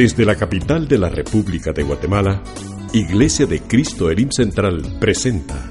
Desde 0.00 0.24
la 0.24 0.34
capital 0.34 0.88
de 0.88 0.96
la 0.96 1.10
República 1.10 1.72
de 1.72 1.82
Guatemala, 1.82 2.42
Iglesia 2.94 3.44
de 3.44 3.60
Cristo 3.60 4.10
Elim 4.10 4.30
Central 4.30 4.96
presenta 4.98 5.68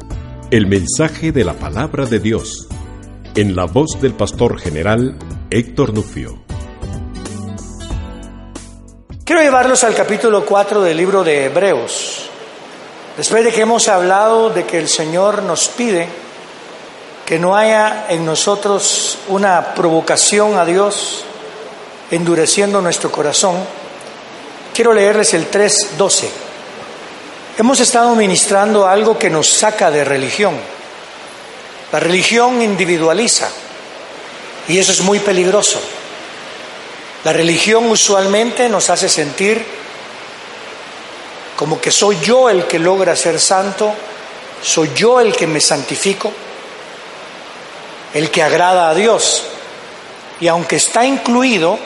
el 0.52 0.68
mensaje 0.68 1.32
de 1.32 1.44
la 1.44 1.54
palabra 1.54 2.06
de 2.06 2.20
Dios 2.20 2.68
en 3.36 3.56
la 3.56 3.66
voz 3.66 4.00
del 4.00 4.14
pastor 4.14 4.60
general 4.60 5.18
Héctor 5.50 5.96
Nufio. 5.96 6.44
Quiero 9.26 9.42
llevarlos 9.42 9.84
al 9.84 9.96
capítulo 9.96 10.46
4 10.46 10.84
del 10.84 10.98
libro 10.98 11.24
de 11.24 11.46
Hebreos. 11.46 12.30
Después 13.18 13.44
de 13.44 13.52
que 13.52 13.62
hemos 13.62 13.88
hablado 13.88 14.52
de 14.52 14.64
que 14.64 14.78
el 14.78 14.90
Señor 14.90 15.42
nos 15.42 15.70
pide 15.70 16.08
que 17.26 17.40
no 17.40 17.56
haya 17.56 18.06
en 18.10 18.24
nosotros 18.28 19.18
una 19.28 19.74
provocación 19.74 20.56
a 20.56 20.66
Dios 20.66 21.26
endureciendo 22.12 22.80
nuestro 22.80 23.12
corazón, 23.12 23.56
quiero 24.80 24.94
leerles 24.94 25.34
el 25.34 25.52
3.12. 25.52 26.30
Hemos 27.58 27.82
estado 27.82 28.16
ministrando 28.16 28.88
algo 28.88 29.20
que 29.20 29.30
nos 29.30 29.50
saca 29.50 29.92
de 29.92 30.06
religión. 30.06 30.56
La 31.92 32.00
religión 32.00 32.62
individualiza 32.62 33.50
y 34.70 34.78
eso 34.78 34.94
es 34.94 35.02
muy 35.02 35.20
peligroso. 35.20 35.82
La 37.26 37.34
religión 37.34 37.92
usualmente 37.92 38.70
nos 38.70 38.90
hace 38.90 39.10
sentir 39.10 39.62
como 41.58 41.82
que 41.82 41.92
soy 41.92 42.18
yo 42.22 42.50
el 42.50 42.64
que 42.64 42.80
logra 42.80 43.18
ser 43.18 43.38
santo, 43.38 43.94
soy 44.64 44.92
yo 44.96 45.20
el 45.20 45.36
que 45.36 45.46
me 45.46 45.60
santifico, 45.60 46.32
el 48.14 48.32
que 48.32 48.44
agrada 48.44 48.90
a 48.90 48.96
Dios. 48.96 49.44
Y 50.40 50.48
aunque 50.48 50.78
está 50.78 51.06
incluido, 51.06 51.78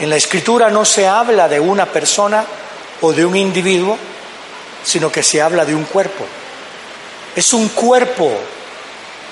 en 0.00 0.08
la 0.08 0.16
escritura 0.16 0.70
no 0.70 0.84
se 0.86 1.06
habla 1.06 1.46
de 1.46 1.60
una 1.60 1.84
persona 1.84 2.42
o 3.02 3.12
de 3.12 3.24
un 3.24 3.36
individuo, 3.36 3.98
sino 4.82 5.12
que 5.12 5.22
se 5.22 5.42
habla 5.42 5.66
de 5.66 5.74
un 5.74 5.84
cuerpo. 5.84 6.24
Es 7.36 7.52
un 7.52 7.68
cuerpo 7.68 8.32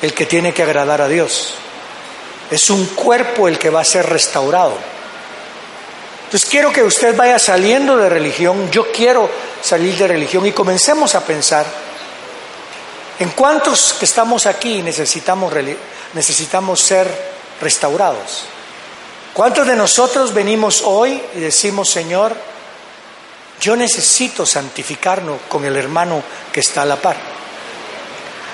el 0.02 0.12
que 0.12 0.26
tiene 0.26 0.52
que 0.52 0.62
agradar 0.62 1.00
a 1.00 1.08
Dios. 1.08 1.54
Es 2.50 2.68
un 2.68 2.84
cuerpo 2.88 3.48
el 3.48 3.58
que 3.58 3.70
va 3.70 3.80
a 3.80 3.84
ser 3.84 4.06
restaurado. 4.06 4.74
Entonces 6.24 6.48
quiero 6.50 6.70
que 6.70 6.82
usted 6.82 7.16
vaya 7.16 7.38
saliendo 7.38 7.96
de 7.96 8.10
religión, 8.10 8.70
yo 8.70 8.92
quiero 8.92 9.30
salir 9.62 9.96
de 9.96 10.06
religión 10.06 10.44
y 10.44 10.52
comencemos 10.52 11.14
a 11.14 11.24
pensar 11.24 11.64
en 13.18 13.30
cuántos 13.30 13.94
que 13.94 14.04
estamos 14.04 14.44
aquí 14.44 14.82
necesitamos, 14.82 15.50
necesitamos 16.12 16.80
ser 16.82 17.08
restaurados. 17.62 18.44
¿Cuántos 19.38 19.68
de 19.68 19.76
nosotros 19.76 20.34
venimos 20.34 20.82
hoy 20.84 21.22
y 21.36 21.38
decimos, 21.38 21.88
Señor, 21.88 22.34
yo 23.60 23.76
necesito 23.76 24.44
santificarnos 24.44 25.42
con 25.48 25.64
el 25.64 25.76
hermano 25.76 26.24
que 26.52 26.58
está 26.58 26.82
a 26.82 26.86
la 26.86 26.96
par? 26.96 27.14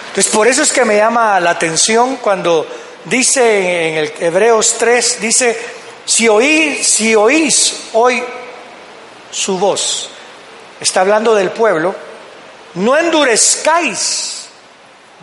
Entonces, 0.09 0.31
por 0.31 0.47
eso 0.47 0.61
es 0.61 0.71
que 0.71 0.85
me 0.85 0.99
llama 0.99 1.41
la 1.41 1.53
atención 1.53 2.17
cuando 2.17 2.67
dice 3.07 3.89
en 3.89 3.97
el 3.97 4.13
Hebreos 4.21 4.75
3, 4.79 5.23
dice, 5.23 5.59
si 6.05 6.29
oís, 6.29 6.87
si 6.87 7.15
oís 7.15 7.85
hoy 7.95 8.23
su 9.31 9.59
voz, 9.59 10.11
está 10.81 11.01
hablando 11.01 11.35
del 11.35 11.49
pueblo, 11.49 11.95
no 12.75 12.95
endurezcáis 12.95 14.49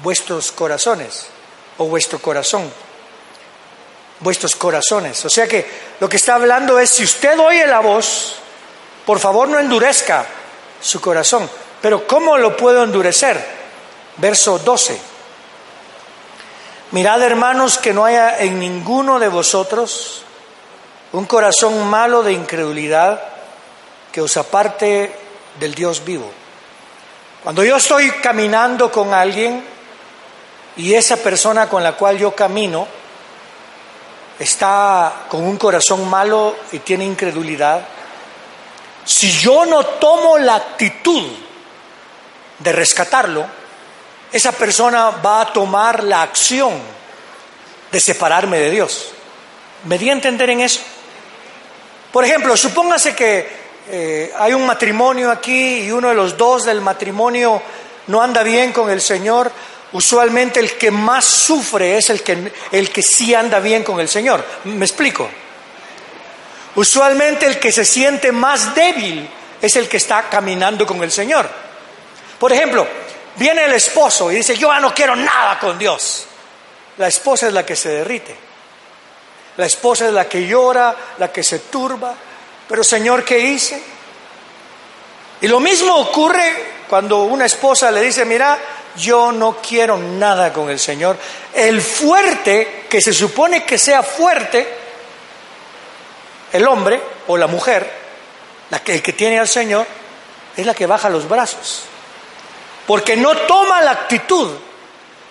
vuestros 0.01 0.51
corazones 0.51 1.27
o 1.77 1.85
vuestro 1.85 2.17
corazón 2.17 2.63
vuestros 4.21 4.55
corazones. 4.55 5.23
O 5.25 5.29
sea 5.29 5.47
que 5.47 5.69
lo 5.99 6.07
que 6.07 6.17
está 6.17 6.35
hablando 6.35 6.79
es, 6.79 6.91
si 6.91 7.03
usted 7.03 7.37
oye 7.39 7.67
la 7.67 7.79
voz, 7.79 8.35
por 9.05 9.19
favor 9.19 9.49
no 9.49 9.59
endurezca 9.59 10.25
su 10.79 11.01
corazón. 11.01 11.49
Pero 11.81 12.07
¿cómo 12.07 12.37
lo 12.37 12.55
puedo 12.55 12.83
endurecer? 12.83 13.43
Verso 14.17 14.59
12. 14.59 14.99
Mirad 16.91 17.21
hermanos 17.21 17.77
que 17.77 17.93
no 17.93 18.05
haya 18.05 18.39
en 18.39 18.59
ninguno 18.59 19.19
de 19.19 19.29
vosotros 19.29 20.23
un 21.13 21.25
corazón 21.25 21.87
malo 21.87 22.23
de 22.23 22.33
incredulidad 22.33 23.21
que 24.11 24.21
os 24.21 24.37
aparte 24.37 25.13
del 25.59 25.73
Dios 25.73 26.03
vivo. 26.03 26.29
Cuando 27.43 27.63
yo 27.63 27.77
estoy 27.77 28.11
caminando 28.11 28.91
con 28.91 29.13
alguien 29.13 29.63
y 30.77 30.93
esa 30.93 31.17
persona 31.17 31.67
con 31.67 31.83
la 31.83 31.93
cual 31.93 32.17
yo 32.17 32.35
camino, 32.35 32.87
está 34.41 35.25
con 35.29 35.43
un 35.43 35.57
corazón 35.57 36.09
malo 36.09 36.55
y 36.71 36.79
tiene 36.79 37.05
incredulidad, 37.05 37.85
si 39.05 39.31
yo 39.31 39.65
no 39.65 39.85
tomo 39.85 40.37
la 40.37 40.55
actitud 40.55 41.27
de 42.57 42.71
rescatarlo, 42.71 43.45
esa 44.31 44.51
persona 44.51 45.11
va 45.11 45.41
a 45.41 45.53
tomar 45.53 46.03
la 46.03 46.23
acción 46.23 46.73
de 47.91 47.99
separarme 47.99 48.57
de 48.57 48.71
Dios. 48.71 49.11
¿Me 49.85 49.97
di 49.97 50.09
a 50.09 50.13
entender 50.13 50.49
en 50.49 50.61
eso? 50.61 50.81
Por 52.11 52.25
ejemplo, 52.25 52.57
supóngase 52.57 53.15
que 53.15 53.61
eh, 53.89 54.33
hay 54.37 54.53
un 54.53 54.65
matrimonio 54.65 55.29
aquí 55.29 55.79
y 55.83 55.91
uno 55.91 56.09
de 56.09 56.15
los 56.15 56.35
dos 56.37 56.65
del 56.65 56.81
matrimonio 56.81 57.61
no 58.07 58.21
anda 58.21 58.41
bien 58.41 58.73
con 58.73 58.89
el 58.89 59.01
Señor, 59.01 59.51
usualmente 59.93 60.59
el 60.59 60.77
que 60.77 60.91
más 60.91 61.25
sufre 61.25 61.97
es 61.97 62.09
el 62.09 62.21
que, 62.23 62.51
el 62.71 62.89
que 62.91 63.01
sí 63.01 63.33
anda 63.33 63.59
bien 63.59 63.83
con 63.83 63.99
el 63.99 64.07
Señor. 64.07 64.43
¿Me 64.65 64.85
explico? 64.85 65.29
Usualmente 66.75 67.45
el 67.45 67.59
que 67.59 67.71
se 67.71 67.83
siente 67.83 68.31
más 68.31 68.73
débil 68.73 69.29
es 69.61 69.75
el 69.75 69.87
que 69.87 69.97
está 69.97 70.29
caminando 70.29 70.85
con 70.85 71.03
el 71.03 71.11
Señor. 71.11 71.49
Por 72.39 72.51
ejemplo, 72.51 72.87
viene 73.35 73.65
el 73.65 73.73
esposo 73.73 74.31
y 74.31 74.35
dice, 74.35 74.55
yo 74.57 74.73
no 74.79 74.93
quiero 74.93 75.15
nada 75.15 75.59
con 75.59 75.77
Dios. 75.77 76.25
La 76.97 77.07
esposa 77.07 77.47
es 77.47 77.53
la 77.53 77.65
que 77.65 77.75
se 77.75 77.89
derrite. 77.89 78.35
La 79.57 79.65
esposa 79.65 80.07
es 80.07 80.13
la 80.13 80.27
que 80.27 80.47
llora, 80.47 80.95
la 81.17 81.31
que 81.31 81.43
se 81.43 81.59
turba. 81.59 82.15
Pero 82.67 82.83
Señor, 82.83 83.23
¿qué 83.25 83.37
hice? 83.37 83.81
Y 85.41 85.47
lo 85.47 85.59
mismo 85.59 85.95
ocurre 85.95 86.71
cuando 86.87 87.23
una 87.23 87.45
esposa 87.45 87.91
le 87.91 88.01
dice, 88.01 88.25
mira, 88.25 88.57
yo 88.95 89.31
no 89.31 89.57
quiero 89.57 89.97
nada 89.97 90.51
con 90.51 90.69
el 90.69 90.79
Señor. 90.79 91.17
El 91.53 91.81
fuerte, 91.81 92.85
que 92.89 93.01
se 93.01 93.13
supone 93.13 93.63
que 93.63 93.77
sea 93.77 94.03
fuerte, 94.03 94.67
el 96.53 96.67
hombre 96.67 97.01
o 97.27 97.37
la 97.37 97.47
mujer, 97.47 97.91
el 98.85 99.01
que 99.01 99.13
tiene 99.13 99.39
al 99.39 99.47
Señor, 99.47 99.85
es 100.55 100.65
la 100.65 100.73
que 100.73 100.85
baja 100.85 101.09
los 101.09 101.27
brazos. 101.27 101.83
Porque 102.87 103.15
no 103.15 103.35
toma 103.37 103.81
la 103.81 103.91
actitud 103.91 104.51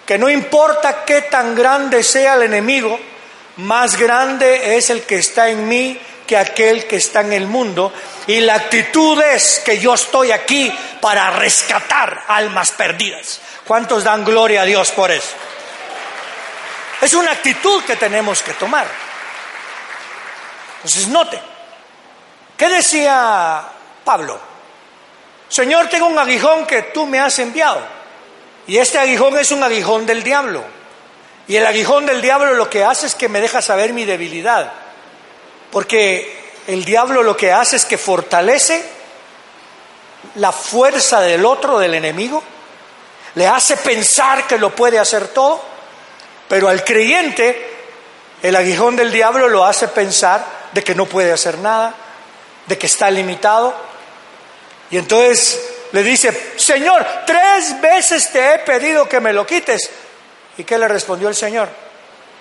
que 0.06 0.18
no 0.18 0.28
importa 0.28 1.04
qué 1.04 1.22
tan 1.22 1.54
grande 1.54 2.02
sea 2.02 2.34
el 2.34 2.42
enemigo, 2.42 2.98
más 3.58 3.96
grande 3.96 4.76
es 4.76 4.90
el 4.90 5.02
que 5.02 5.16
está 5.16 5.50
en 5.50 5.68
mí 5.68 6.00
que 6.30 6.36
aquel 6.36 6.86
que 6.86 6.94
está 6.94 7.22
en 7.22 7.32
el 7.32 7.48
mundo. 7.48 7.92
Y 8.28 8.38
la 8.38 8.54
actitud 8.54 9.20
es 9.20 9.60
que 9.64 9.80
yo 9.80 9.94
estoy 9.94 10.30
aquí 10.30 10.72
para 11.00 11.28
rescatar 11.30 12.22
almas 12.28 12.70
perdidas. 12.70 13.40
¿Cuántos 13.66 14.04
dan 14.04 14.24
gloria 14.24 14.62
a 14.62 14.64
Dios 14.64 14.92
por 14.92 15.10
eso? 15.10 15.32
Es 17.00 17.14
una 17.14 17.32
actitud 17.32 17.82
que 17.82 17.96
tenemos 17.96 18.44
que 18.44 18.52
tomar. 18.52 18.86
Entonces, 20.76 21.08
note, 21.08 21.40
¿qué 22.56 22.68
decía 22.68 23.64
Pablo? 24.04 24.38
Señor, 25.48 25.88
tengo 25.88 26.06
un 26.06 26.18
aguijón 26.18 26.64
que 26.64 26.82
tú 26.82 27.06
me 27.06 27.18
has 27.18 27.40
enviado. 27.40 27.82
Y 28.68 28.78
este 28.78 29.00
aguijón 29.00 29.36
es 29.36 29.50
un 29.50 29.64
aguijón 29.64 30.06
del 30.06 30.22
diablo. 30.22 30.62
Y 31.48 31.56
el 31.56 31.66
aguijón 31.66 32.06
del 32.06 32.22
diablo 32.22 32.54
lo 32.54 32.70
que 32.70 32.84
hace 32.84 33.06
es 33.08 33.16
que 33.16 33.28
me 33.28 33.40
deja 33.40 33.60
saber 33.60 33.92
mi 33.92 34.04
debilidad. 34.04 34.72
Porque 35.70 36.52
el 36.66 36.84
diablo 36.84 37.22
lo 37.22 37.36
que 37.36 37.52
hace 37.52 37.76
es 37.76 37.84
que 37.84 37.98
fortalece 37.98 38.82
la 40.36 40.52
fuerza 40.52 41.20
del 41.20 41.44
otro, 41.44 41.78
del 41.78 41.94
enemigo, 41.94 42.42
le 43.34 43.46
hace 43.46 43.76
pensar 43.76 44.46
que 44.46 44.58
lo 44.58 44.74
puede 44.74 44.98
hacer 44.98 45.28
todo, 45.28 45.62
pero 46.48 46.68
al 46.68 46.84
creyente 46.84 47.70
el 48.42 48.56
aguijón 48.56 48.96
del 48.96 49.12
diablo 49.12 49.48
lo 49.48 49.64
hace 49.64 49.88
pensar 49.88 50.44
de 50.72 50.82
que 50.82 50.94
no 50.94 51.06
puede 51.06 51.32
hacer 51.32 51.58
nada, 51.58 51.94
de 52.66 52.78
que 52.78 52.86
está 52.86 53.10
limitado. 53.10 53.74
Y 54.90 54.98
entonces 54.98 55.60
le 55.92 56.02
dice, 56.02 56.54
Señor, 56.56 57.06
tres 57.26 57.80
veces 57.80 58.30
te 58.32 58.54
he 58.54 58.58
pedido 58.58 59.08
que 59.08 59.20
me 59.20 59.32
lo 59.32 59.46
quites. 59.46 59.90
¿Y 60.56 60.64
qué 60.64 60.78
le 60.78 60.88
respondió 60.88 61.28
el 61.28 61.34
Señor? 61.34 61.68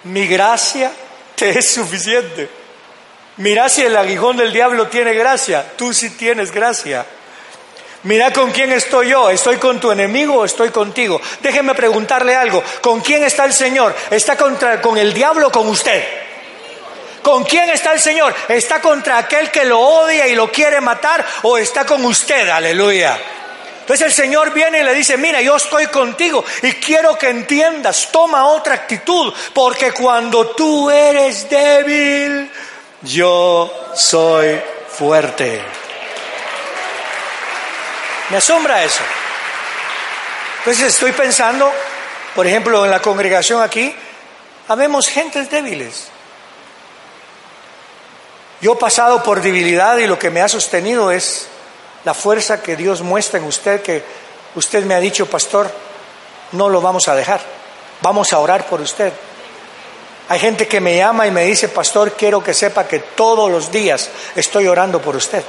Mi 0.03 0.27
gracia 0.27 0.91
te 1.35 1.57
es 1.57 1.73
suficiente. 1.73 2.58
Mira 3.39 3.69
si 3.69 3.83
el 3.83 3.95
aguijón 3.95 4.36
del 4.36 4.51
diablo 4.51 4.88
tiene 4.88 5.13
gracia, 5.13 5.65
tú 5.77 5.94
sí 5.94 6.09
tienes 6.09 6.51
gracia. 6.51 7.06
Mira 8.03 8.33
con 8.33 8.51
quién 8.51 8.74
estoy 8.74 9.09
yo, 9.09 9.30
¿estoy 9.30 9.56
con 9.56 9.80
tu 9.80 9.91
enemigo 9.91 10.36
o 10.36 10.45
estoy 10.45 10.71
contigo? 10.71 11.21
Déjeme 11.41 11.74
preguntarle 11.74 12.36
algo, 12.36 12.62
¿con 12.81 13.00
quién 13.00 13.24
está 13.24 13.45
el 13.45 13.53
Señor? 13.53 13.95
¿Está 14.12 14.36
contra, 14.36 14.81
con 14.81 14.97
el 14.97 15.13
diablo 15.13 15.47
o 15.47 15.51
con 15.51 15.69
usted? 15.69 16.03
¿Con 17.21 17.45
quién 17.45 17.69
está 17.69 17.94
el 17.94 18.01
Señor? 18.01 18.36
¿Está 18.50 18.81
contra 18.81 19.18
aquel 19.18 19.50
que 19.51 19.63
lo 19.63 19.80
odia 19.80 20.27
y 20.27 20.36
lo 20.36 20.51
quiere 20.51 20.81
matar 20.81 21.25
o 21.44 21.57
está 21.57 21.86
con 21.86 22.03
usted? 22.03 22.50
Aleluya. 22.50 23.18
Entonces 23.80 24.06
el 24.06 24.13
Señor 24.13 24.53
viene 24.53 24.81
y 24.81 24.83
le 24.83 24.94
dice, 24.94 25.15
mira, 25.15 25.41
yo 25.41 25.56
estoy 25.56 25.88
contigo 25.88 26.44
y 26.62 26.74
quiero 26.74 27.18
que 27.18 27.30
entiendas, 27.30 28.09
toma 28.12 28.47
otra 28.47 28.75
actitud, 28.75 29.33
porque 29.53 29.94
cuando 29.94 30.47
tú 30.47 30.91
eres 30.91 31.50
débil, 31.50 32.51
yo 33.01 33.72
soy 33.96 34.62
fuerte. 34.90 35.62
Me 38.30 38.38
asombra 38.38 38.84
eso. 38.84 39.01
Entonces 40.60 40.88
estoy 40.88 41.13
pensando, 41.13 41.72
por 42.36 42.46
ejemplo, 42.46 42.84
en 42.86 42.92
la 42.92 43.01
congregación 43.01 43.62
aquí, 43.62 43.94
habemos 44.68 45.07
gentes 45.07 45.50
débiles. 45.50 46.07
Yo 48.62 48.74
he 48.74 48.75
pasado 48.75 49.24
por 49.24 49.42
debilidad 49.42 49.98
y 49.98 50.07
lo 50.07 50.19
que 50.19 50.30
me 50.30 50.42
ha 50.42 50.50
sostenido 50.50 51.12
es 51.12 51.48
la 52.04 52.13
fuerza 52.13 52.62
que 52.62 52.75
Dios 52.75 53.01
muestra 53.01 53.40
en 53.40 53.46
usted, 53.46 53.81
que 53.81 54.04
usted 54.56 54.84
me 54.84 54.94
ha 54.94 55.00
dicho, 55.00 55.25
pastor, 55.25 55.72
no 56.51 56.69
lo 56.69 56.81
vamos 56.81 57.07
a 57.07 57.16
dejar, 57.16 57.40
vamos 58.01 58.34
a 58.34 58.40
orar 58.40 58.68
por 58.68 58.81
usted. 58.81 59.13
Hay 60.29 60.39
gente 60.39 60.67
que 60.67 60.79
me 60.79 60.95
llama 60.95 61.25
y 61.25 61.31
me 61.31 61.43
dice, 61.43 61.69
pastor, 61.69 62.13
quiero 62.13 62.43
que 62.43 62.53
sepa 62.53 62.87
que 62.87 62.99
todos 62.99 63.49
los 63.49 63.71
días 63.71 64.09
estoy 64.35 64.67
orando 64.67 65.01
por 65.01 65.15
usted. 65.15 65.43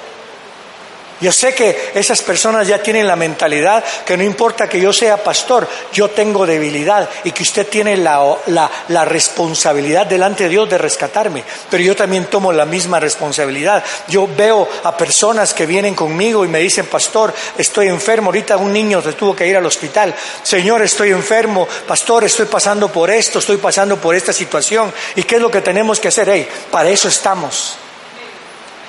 Yo 1.20 1.32
sé 1.32 1.54
que 1.54 1.92
esas 1.94 2.22
personas 2.22 2.66
ya 2.66 2.82
tienen 2.82 3.06
la 3.06 3.14
mentalidad 3.14 3.84
que 4.06 4.16
no 4.16 4.22
importa 4.22 4.66
que 4.68 4.80
yo 4.80 4.90
sea 4.90 5.22
pastor, 5.22 5.68
yo 5.92 6.08
tengo 6.08 6.46
debilidad 6.46 7.08
y 7.24 7.32
que 7.32 7.42
usted 7.42 7.68
tiene 7.68 7.94
la, 7.98 8.38
la, 8.46 9.04
responsabilidad 9.04 10.06
delante 10.06 10.44
de 10.44 10.50
Dios 10.50 10.70
de 10.70 10.78
rescatarme, 10.78 11.44
pero 11.68 11.82
yo 11.82 11.94
también 11.94 12.24
tomo 12.26 12.52
la 12.52 12.64
misma 12.64 13.00
responsabilidad. 13.00 13.84
Yo 14.08 14.26
veo 14.34 14.66
a 14.82 14.96
personas 14.96 15.52
que 15.52 15.66
vienen 15.66 15.94
conmigo 15.94 16.42
y 16.44 16.48
me 16.48 16.58
dicen, 16.58 16.86
pastor, 16.86 17.34
estoy 17.58 17.88
enfermo, 17.88 18.28
ahorita 18.28 18.56
un 18.56 18.72
niño 18.72 19.02
se 19.02 19.12
tuvo 19.12 19.36
que 19.36 19.46
ir 19.46 19.58
al 19.58 19.66
hospital, 19.66 20.14
Señor, 20.42 20.82
estoy 20.82 21.10
enfermo, 21.10 21.68
pastor, 21.86 22.24
estoy 22.24 22.46
pasando 22.46 22.88
por 22.88 23.10
esto, 23.10 23.40
estoy 23.40 23.58
pasando 23.58 23.98
por 23.98 24.14
esta 24.14 24.32
situación, 24.32 24.90
¿y 25.16 25.24
qué 25.24 25.36
es 25.36 25.42
lo 25.42 25.50
que 25.50 25.60
tenemos 25.60 26.00
que 26.00 26.08
hacer? 26.08 26.30
Hey, 26.30 26.48
para 26.70 26.88
eso 26.88 27.08
estamos, 27.08 27.76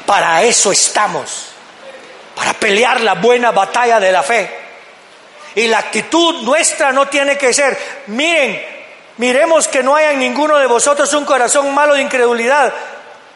para 0.05 0.43
eso 0.43 0.71
estamos 0.71 1.50
para 2.35 2.53
pelear 2.53 3.01
la 3.01 3.15
buena 3.15 3.51
batalla 3.51 3.99
de 3.99 4.11
la 4.11 4.23
fe. 4.23 4.49
Y 5.55 5.67
la 5.67 5.79
actitud 5.79 6.43
nuestra 6.43 6.91
no 6.91 7.07
tiene 7.07 7.37
que 7.37 7.53
ser, 7.53 7.77
miren, 8.07 8.61
miremos 9.17 9.67
que 9.67 9.83
no 9.83 9.95
haya 9.95 10.11
en 10.11 10.19
ninguno 10.19 10.57
de 10.57 10.67
vosotros 10.67 11.13
un 11.13 11.25
corazón 11.25 11.73
malo 11.73 11.93
de 11.93 12.01
incredulidad, 12.01 12.73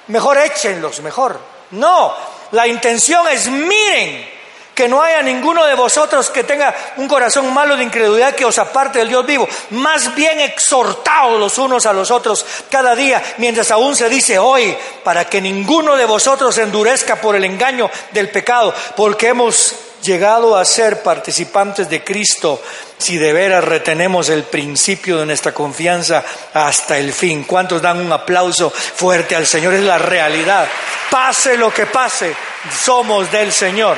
mejor 0.08 0.38
échenlos, 0.38 1.02
mejor. 1.02 1.40
No, 1.72 2.16
la 2.52 2.68
intención 2.68 3.28
es, 3.28 3.48
miren, 3.48 4.35
que 4.76 4.88
no 4.90 5.02
haya 5.02 5.22
ninguno 5.22 5.66
de 5.66 5.74
vosotros 5.74 6.30
que 6.30 6.44
tenga 6.44 6.76
un 6.98 7.08
corazón 7.08 7.52
malo 7.54 7.78
de 7.78 7.84
incredulidad 7.84 8.36
que 8.36 8.46
os 8.46 8.60
aparte 8.60 9.00
del 9.00 9.08
Dios 9.08 9.26
vivo. 9.26 9.48
Más 9.72 10.14
bien 10.14 10.42
exhortaos 10.42 11.40
los 11.40 11.58
unos 11.58 11.86
a 11.86 11.94
los 11.94 12.12
otros 12.12 12.46
cada 12.70 12.94
día, 12.94 13.24
mientras 13.38 13.72
aún 13.72 13.96
se 13.96 14.10
dice 14.10 14.38
hoy, 14.38 14.76
para 15.04 15.26
que 15.26 15.42
ninguno 15.42 15.96
de 15.96 16.06
vosotros 16.06 16.58
endurezca 16.58 17.16
por 17.16 17.36
el 17.36 17.46
engaño 17.46 17.90
del 18.12 18.30
pecado, 18.30 18.74
porque 18.98 19.30
hemos 19.30 19.74
llegado 20.02 20.56
a 20.56 20.66
ser 20.66 21.02
participantes 21.02 21.90
de 21.90 22.04
Cristo 22.04 22.62
si 22.98 23.18
de 23.18 23.34
veras 23.34 23.64
retenemos 23.64 24.30
el 24.30 24.44
principio 24.44 25.18
de 25.18 25.26
nuestra 25.26 25.54
confianza 25.54 26.24
hasta 26.54 26.98
el 26.98 27.12
fin. 27.14 27.44
¿Cuántos 27.44 27.82
dan 27.82 28.00
un 28.00 28.12
aplauso 28.12 28.70
fuerte 28.70 29.36
al 29.36 29.48
Señor? 29.48 29.74
Es 29.74 29.84
la 29.84 29.98
realidad. 29.98 30.68
Pase 31.10 31.58
lo 31.58 31.74
que 31.74 31.86
pase, 31.86 32.36
somos 32.84 33.32
del 33.32 33.52
Señor. 33.52 33.98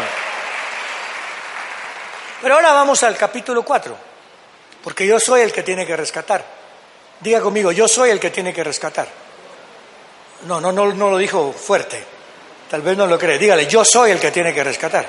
Pero 2.42 2.56
ahora 2.56 2.72
vamos 2.74 3.01
al 3.04 3.18
capítulo 3.18 3.63
4, 3.63 3.95
porque 4.84 5.07
yo 5.07 5.19
soy 5.19 5.42
el 5.42 5.51
que 5.51 5.63
tiene 5.63 5.86
que 5.86 5.95
rescatar. 5.95 6.44
Diga 7.19 7.42
conmigo, 7.42 7.72
yo 7.72 7.88
soy 7.88 8.12
el 8.12 8.19
que 8.19 8.30
tiene 8.30 8.54
que 8.54 8.63
rescatar. 8.63 9.07
No, 10.45 10.62
no, 10.62 10.72
no, 10.72 10.94
no 10.94 11.10
lo 11.10 11.18
dijo 11.18 11.51
fuerte. 11.51 12.04
Tal 12.69 12.81
vez 12.81 12.98
no 12.98 13.07
lo 13.07 13.18
cree. 13.18 13.38
Dígale, 13.38 13.66
yo 13.66 13.84
soy 13.84 14.12
el 14.12 14.19
que 14.19 14.30
tiene 14.30 14.54
que 14.54 14.63
rescatar. 14.63 15.06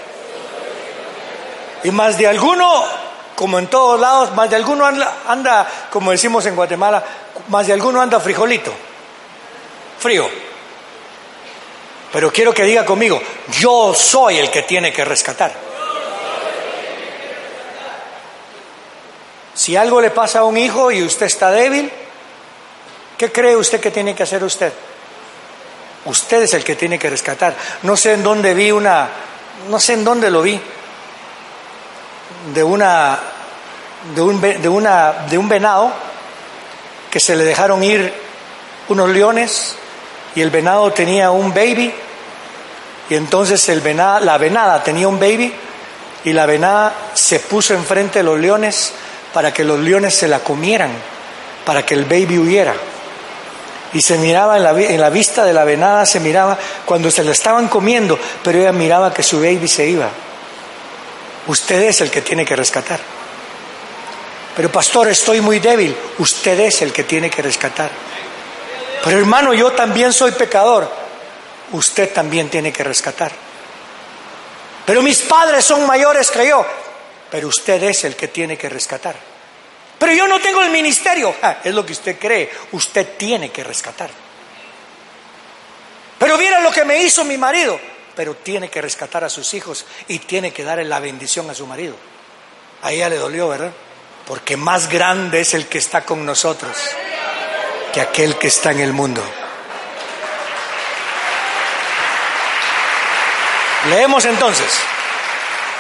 Y 1.84 1.90
más 1.90 2.16
de 2.16 2.26
alguno, 2.26 2.84
como 3.34 3.58
en 3.58 3.66
todos 3.66 4.00
lados, 4.00 4.32
más 4.34 4.48
de 4.48 4.56
alguno 4.56 4.86
anda, 4.86 5.18
anda, 5.26 5.68
como 5.90 6.10
decimos 6.10 6.46
en 6.46 6.56
Guatemala, 6.56 7.04
más 7.48 7.66
de 7.66 7.72
alguno 7.72 8.00
anda 8.00 8.18
frijolito, 8.20 8.72
frío. 9.98 10.28
Pero 12.12 12.32
quiero 12.32 12.54
que 12.54 12.64
diga 12.64 12.84
conmigo, 12.84 13.20
yo 13.60 13.92
soy 13.94 14.38
el 14.38 14.50
que 14.50 14.62
tiene 14.62 14.92
que 14.92 15.04
rescatar. 15.04 15.67
Si 19.58 19.74
algo 19.74 20.00
le 20.00 20.12
pasa 20.12 20.38
a 20.38 20.44
un 20.44 20.56
hijo 20.56 20.92
y 20.92 21.02
usted 21.02 21.26
está 21.26 21.50
débil, 21.50 21.90
¿qué 23.18 23.32
cree 23.32 23.56
usted 23.56 23.80
que 23.80 23.90
tiene 23.90 24.14
que 24.14 24.22
hacer 24.22 24.44
usted? 24.44 24.72
Usted 26.04 26.42
es 26.42 26.54
el 26.54 26.62
que 26.62 26.76
tiene 26.76 26.96
que 26.96 27.10
rescatar. 27.10 27.56
No 27.82 27.96
sé 27.96 28.12
en 28.12 28.22
dónde 28.22 28.54
vi 28.54 28.70
una, 28.70 29.08
no 29.68 29.80
sé 29.80 29.94
en 29.94 30.04
dónde 30.04 30.30
lo 30.30 30.42
vi, 30.42 30.60
de 32.54 32.62
una, 32.62 33.18
de 34.14 34.22
un, 34.22 34.40
de 34.40 34.68
una, 34.68 35.26
de 35.28 35.36
un 35.36 35.48
venado 35.48 35.90
que 37.10 37.18
se 37.18 37.34
le 37.34 37.42
dejaron 37.42 37.82
ir 37.82 38.14
unos 38.86 39.08
leones 39.08 39.74
y 40.36 40.40
el 40.40 40.50
venado 40.50 40.92
tenía 40.92 41.32
un 41.32 41.52
baby 41.52 41.92
y 43.10 43.14
entonces 43.16 43.68
el 43.70 43.80
venada, 43.80 44.20
la 44.20 44.38
venada 44.38 44.84
tenía 44.84 45.08
un 45.08 45.18
baby 45.18 45.52
y 46.22 46.32
la 46.32 46.46
venada 46.46 46.94
se 47.12 47.40
puso 47.40 47.74
enfrente 47.74 48.20
de 48.20 48.22
los 48.22 48.38
leones 48.38 48.92
para 49.38 49.54
que 49.54 49.62
los 49.62 49.78
leones 49.78 50.16
se 50.16 50.26
la 50.26 50.40
comieran, 50.40 50.90
para 51.64 51.86
que 51.86 51.94
el 51.94 52.06
baby 52.06 52.40
huyera. 52.40 52.74
Y 53.92 54.02
se 54.02 54.18
miraba 54.18 54.56
en 54.56 54.64
la, 55.00 55.10
vista 55.10 55.44
de 55.44 55.52
la 55.52 55.62
venada, 55.62 56.04
se 56.06 56.18
miraba 56.18 56.58
cuando 56.84 57.08
se 57.08 57.22
la 57.22 57.30
estaban 57.30 57.68
comiendo, 57.68 58.18
pero 58.42 58.58
ella 58.58 58.72
miraba 58.72 59.14
que 59.14 59.22
su 59.22 59.40
baby 59.40 59.68
se 59.68 59.86
iba. 59.86 60.10
Usted 61.46 61.82
es 61.82 62.00
el 62.00 62.10
que 62.10 62.20
tiene 62.20 62.44
que 62.44 62.56
rescatar. 62.56 62.98
Pero 64.56 64.72
pastor, 64.72 65.06
estoy 65.06 65.40
muy 65.40 65.60
débil. 65.60 65.96
Usted 66.18 66.58
es 66.58 66.82
el 66.82 66.92
que 66.92 67.04
tiene 67.04 67.30
que 67.30 67.40
rescatar. 67.40 67.92
Pero 69.04 69.18
hermano, 69.18 69.54
yo 69.54 69.70
también 69.70 70.12
soy 70.12 70.32
pecador. 70.32 70.90
Usted 71.70 72.12
también 72.12 72.48
tiene 72.48 72.72
que 72.72 72.82
rescatar. 72.82 73.30
Pero 74.84 75.00
mis 75.00 75.20
padres 75.20 75.64
son 75.64 75.86
mayores 75.86 76.28
que 76.28 76.48
yo 76.48 76.66
pero 77.30 77.48
usted 77.48 77.82
es 77.82 78.04
el 78.04 78.16
que 78.16 78.28
tiene 78.28 78.56
que 78.56 78.68
rescatar. 78.68 79.16
Pero 79.98 80.12
yo 80.12 80.28
no 80.28 80.40
tengo 80.40 80.62
el 80.62 80.70
ministerio. 80.70 81.34
Ah, 81.42 81.58
es 81.64 81.74
lo 81.74 81.84
que 81.84 81.92
usted 81.92 82.18
cree. 82.18 82.50
Usted 82.72 83.16
tiene 83.16 83.50
que 83.50 83.64
rescatar. 83.64 84.10
Pero 86.18 86.38
mira 86.38 86.60
lo 86.60 86.70
que 86.70 86.84
me 86.84 87.02
hizo 87.02 87.24
mi 87.24 87.36
marido. 87.36 87.80
Pero 88.14 88.34
tiene 88.36 88.68
que 88.68 88.80
rescatar 88.80 89.24
a 89.24 89.28
sus 89.28 89.54
hijos 89.54 89.86
y 90.08 90.18
tiene 90.20 90.52
que 90.52 90.64
darle 90.64 90.84
la 90.84 91.00
bendición 91.00 91.48
a 91.50 91.54
su 91.54 91.66
marido. 91.66 91.96
A 92.82 92.92
ella 92.92 93.08
le 93.08 93.16
dolió, 93.16 93.48
¿verdad? 93.48 93.72
Porque 94.26 94.56
más 94.56 94.88
grande 94.88 95.40
es 95.40 95.54
el 95.54 95.66
que 95.66 95.78
está 95.78 96.04
con 96.04 96.24
nosotros 96.24 96.76
que 97.92 98.00
aquel 98.00 98.36
que 98.36 98.48
está 98.48 98.72
en 98.72 98.80
el 98.80 98.92
mundo. 98.92 99.22
Leemos 103.88 104.24
entonces. 104.24 104.70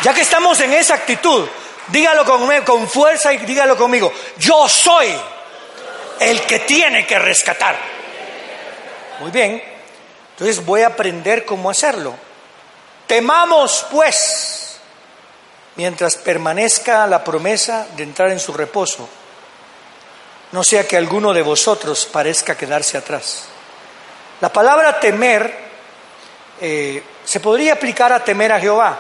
Ya 0.02 0.14
que 0.14 0.20
estamos 0.20 0.60
en 0.60 0.72
esa 0.72 0.94
actitud, 0.94 1.46
dígalo 1.88 2.24
con, 2.24 2.48
con 2.64 2.88
fuerza 2.88 3.32
y 3.32 3.38
dígalo 3.38 3.76
conmigo. 3.76 4.12
Yo 4.38 4.68
soy 4.68 5.14
el 6.20 6.40
que 6.42 6.60
tiene 6.60 7.06
que 7.06 7.18
rescatar. 7.18 7.76
Muy 9.20 9.30
bien. 9.30 9.62
Entonces 10.30 10.64
voy 10.64 10.82
a 10.82 10.88
aprender 10.88 11.44
cómo 11.44 11.70
hacerlo. 11.70 12.14
Temamos, 13.06 13.86
pues, 13.90 14.78
mientras 15.76 16.16
permanezca 16.16 17.06
la 17.06 17.24
promesa 17.24 17.86
de 17.96 18.02
entrar 18.02 18.30
en 18.30 18.38
su 18.38 18.52
reposo, 18.52 19.08
no 20.52 20.62
sea 20.62 20.86
que 20.86 20.96
alguno 20.96 21.32
de 21.32 21.42
vosotros 21.42 22.06
parezca 22.06 22.56
quedarse 22.56 22.96
atrás. 22.98 23.44
La 24.40 24.52
palabra 24.52 25.00
temer 25.00 25.68
eh, 26.60 27.02
se 27.24 27.40
podría 27.40 27.74
aplicar 27.74 28.12
a 28.12 28.22
temer 28.22 28.52
a 28.52 28.60
Jehová, 28.60 28.98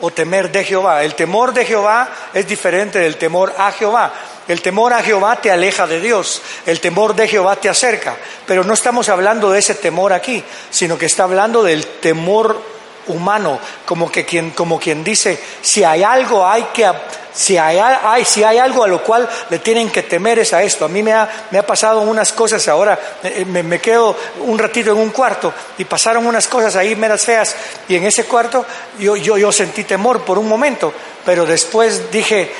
o 0.00 0.10
temer 0.10 0.50
de 0.50 0.64
Jehová. 0.64 1.04
El 1.04 1.14
temor 1.14 1.52
de 1.52 1.64
Jehová 1.64 2.08
es 2.32 2.46
diferente 2.46 2.98
del 2.98 3.16
temor 3.16 3.54
a 3.56 3.72
Jehová. 3.72 4.12
El 4.46 4.60
temor 4.60 4.92
a 4.92 5.02
Jehová 5.02 5.36
te 5.36 5.50
aleja 5.50 5.86
de 5.86 6.00
Dios, 6.00 6.42
el 6.66 6.80
temor 6.80 7.14
de 7.14 7.26
Jehová 7.28 7.56
te 7.56 7.68
acerca. 7.68 8.16
Pero 8.46 8.62
no 8.62 8.74
estamos 8.74 9.08
hablando 9.08 9.50
de 9.50 9.58
ese 9.58 9.74
temor 9.74 10.12
aquí, 10.12 10.42
sino 10.70 10.98
que 10.98 11.06
está 11.06 11.24
hablando 11.24 11.62
del 11.62 11.86
temor 11.86 12.73
humano, 13.08 13.58
como 13.84 14.10
que 14.10 14.24
quien, 14.24 14.50
como 14.50 14.78
quien 14.78 15.04
dice, 15.04 15.38
si 15.62 15.84
hay 15.84 16.02
algo 16.02 16.46
hay 16.46 16.64
que 16.72 16.90
si 17.34 17.58
hay, 17.58 17.78
hay, 17.78 18.24
si 18.24 18.44
hay 18.44 18.58
algo 18.58 18.84
a 18.84 18.88
lo 18.88 19.02
cual 19.02 19.28
le 19.50 19.58
tienen 19.58 19.90
que 19.90 20.04
temer 20.04 20.38
es 20.38 20.52
a 20.52 20.62
esto. 20.62 20.84
A 20.84 20.88
mí 20.88 21.02
me 21.02 21.12
ha, 21.12 21.28
me 21.50 21.58
ha 21.58 21.66
pasado 21.66 22.00
unas 22.00 22.32
cosas 22.32 22.66
ahora, 22.68 22.98
eh, 23.24 23.44
me, 23.44 23.64
me, 23.64 23.80
quedo 23.80 24.16
un 24.40 24.56
ratito 24.56 24.92
en 24.92 24.98
un 24.98 25.10
cuarto 25.10 25.52
y 25.76 25.84
pasaron 25.84 26.26
unas 26.26 26.46
cosas 26.46 26.76
ahí 26.76 26.94
meras 26.94 27.24
feas 27.24 27.56
y 27.88 27.96
en 27.96 28.04
ese 28.04 28.24
cuarto 28.24 28.64
yo, 29.00 29.16
yo, 29.16 29.36
yo 29.36 29.50
sentí 29.50 29.82
temor 29.82 30.22
por 30.22 30.38
un 30.38 30.48
momento, 30.48 30.94
pero 31.26 31.44
después 31.44 32.10
dije, 32.12 32.52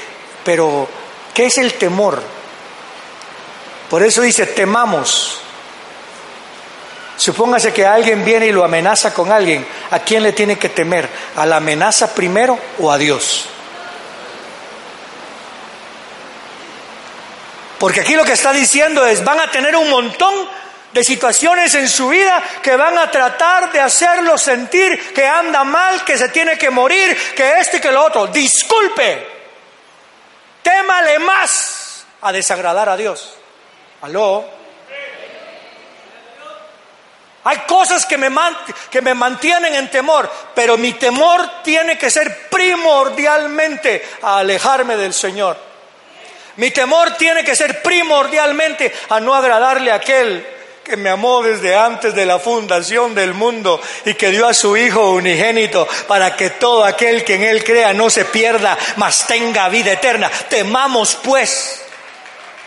pero 0.45 0.89
¿qué 1.33 1.47
es 1.47 1.59
el 1.59 1.75
temor? 1.75 2.21
Por 3.89 4.03
eso 4.03 4.23
dice, 4.23 4.47
temamos. 4.47 5.44
Supóngase 7.17 7.73
que 7.73 7.87
alguien 7.87 8.25
viene 8.25 8.47
y 8.47 8.53
lo 8.53 8.65
amenaza 8.65 9.15
con 9.15 9.31
alguien. 9.31 9.67
¿A 9.91 10.01
quién 10.01 10.23
le 10.23 10.33
tiene 10.33 10.59
que 10.59 10.69
temer? 10.69 11.09
¿A 11.37 11.47
la 11.47 11.57
amenaza 11.57 12.15
primero 12.15 12.59
o 12.81 12.91
a 12.91 12.99
Dios? 12.99 13.47
Porque 17.79 18.01
aquí 18.01 18.15
lo 18.15 18.25
que 18.25 18.33
está 18.33 18.53
diciendo 18.53 19.05
es, 19.07 19.23
van 19.23 19.41
a 19.41 19.51
tener 19.51 19.77
un 19.77 19.91
montón 19.91 20.35
de 20.93 21.05
situaciones 21.05 21.75
en 21.75 21.89
su 21.89 22.09
vida 22.09 22.43
que 22.63 22.77
van 22.77 22.97
a 22.97 23.11
tratar 23.11 23.71
de 23.73 23.81
hacerlo 23.81 24.39
sentir 24.39 25.13
que 25.13 25.27
anda 25.27 25.65
mal, 25.65 26.05
que 26.05 26.17
se 26.17 26.29
tiene 26.29 26.57
que 26.57 26.71
morir, 26.71 27.17
que 27.35 27.59
esto 27.59 27.77
y 27.77 27.81
que 27.81 27.91
lo 27.91 28.05
otro. 28.05 28.29
Disculpe, 28.29 29.27
témale 30.63 31.19
más 31.19 32.07
a 32.23 32.33
desagradar 32.33 32.89
a 32.89 32.97
Dios. 32.97 33.35
¿Aló? 34.03 34.64
Hay 37.45 37.59
cosas 37.67 38.07
que 38.07 38.17
me, 38.17 38.31
que 38.91 39.03
me 39.03 39.13
mantienen 39.13 39.75
en 39.75 39.91
temor, 39.91 40.31
pero 40.55 40.79
mi 40.79 40.95
temor 40.95 41.63
tiene 41.63 41.99
que 41.99 42.11
ser 42.11 42.49
primordialmente 42.49 44.03
a 44.23 44.39
alejarme 44.39 44.97
del 44.97 45.13
Señor. 45.13 45.57
Mi 46.57 46.71
temor 46.71 47.17
tiene 47.17 47.45
que 47.45 47.55
ser 47.55 47.83
primordialmente 47.83 48.93
a 49.11 49.21
no 49.21 49.35
agradarle 49.35 49.91
a 49.91 49.97
aquel 49.97 50.47
que 50.85 50.97
me 50.97 51.11
amó 51.11 51.43
desde 51.43 51.75
antes 51.75 52.15
de 52.15 52.27
la 52.27 52.39
fundación 52.39 53.15
del 53.15 53.35
mundo 53.35 53.81
y 54.05 54.15
que 54.15 54.31
dio 54.31 54.47
a 54.47 54.55
su 54.55 54.77
Hijo 54.77 55.13
unigénito 55.13 55.89
para 56.07 56.37
que 56.37 56.51
todo 56.51 56.85
aquel 56.85 57.25
que 57.25 57.35
en 57.35 57.45
Él 57.45 57.65
crea 57.65 57.93
no 57.93 58.11
se 58.11 58.27
pierda, 58.27 58.79
mas 58.97 59.27
tenga 59.27 59.69
vida 59.69 59.93
eterna. 59.93 60.31
Temamos 60.49 61.19
pues 61.23 61.84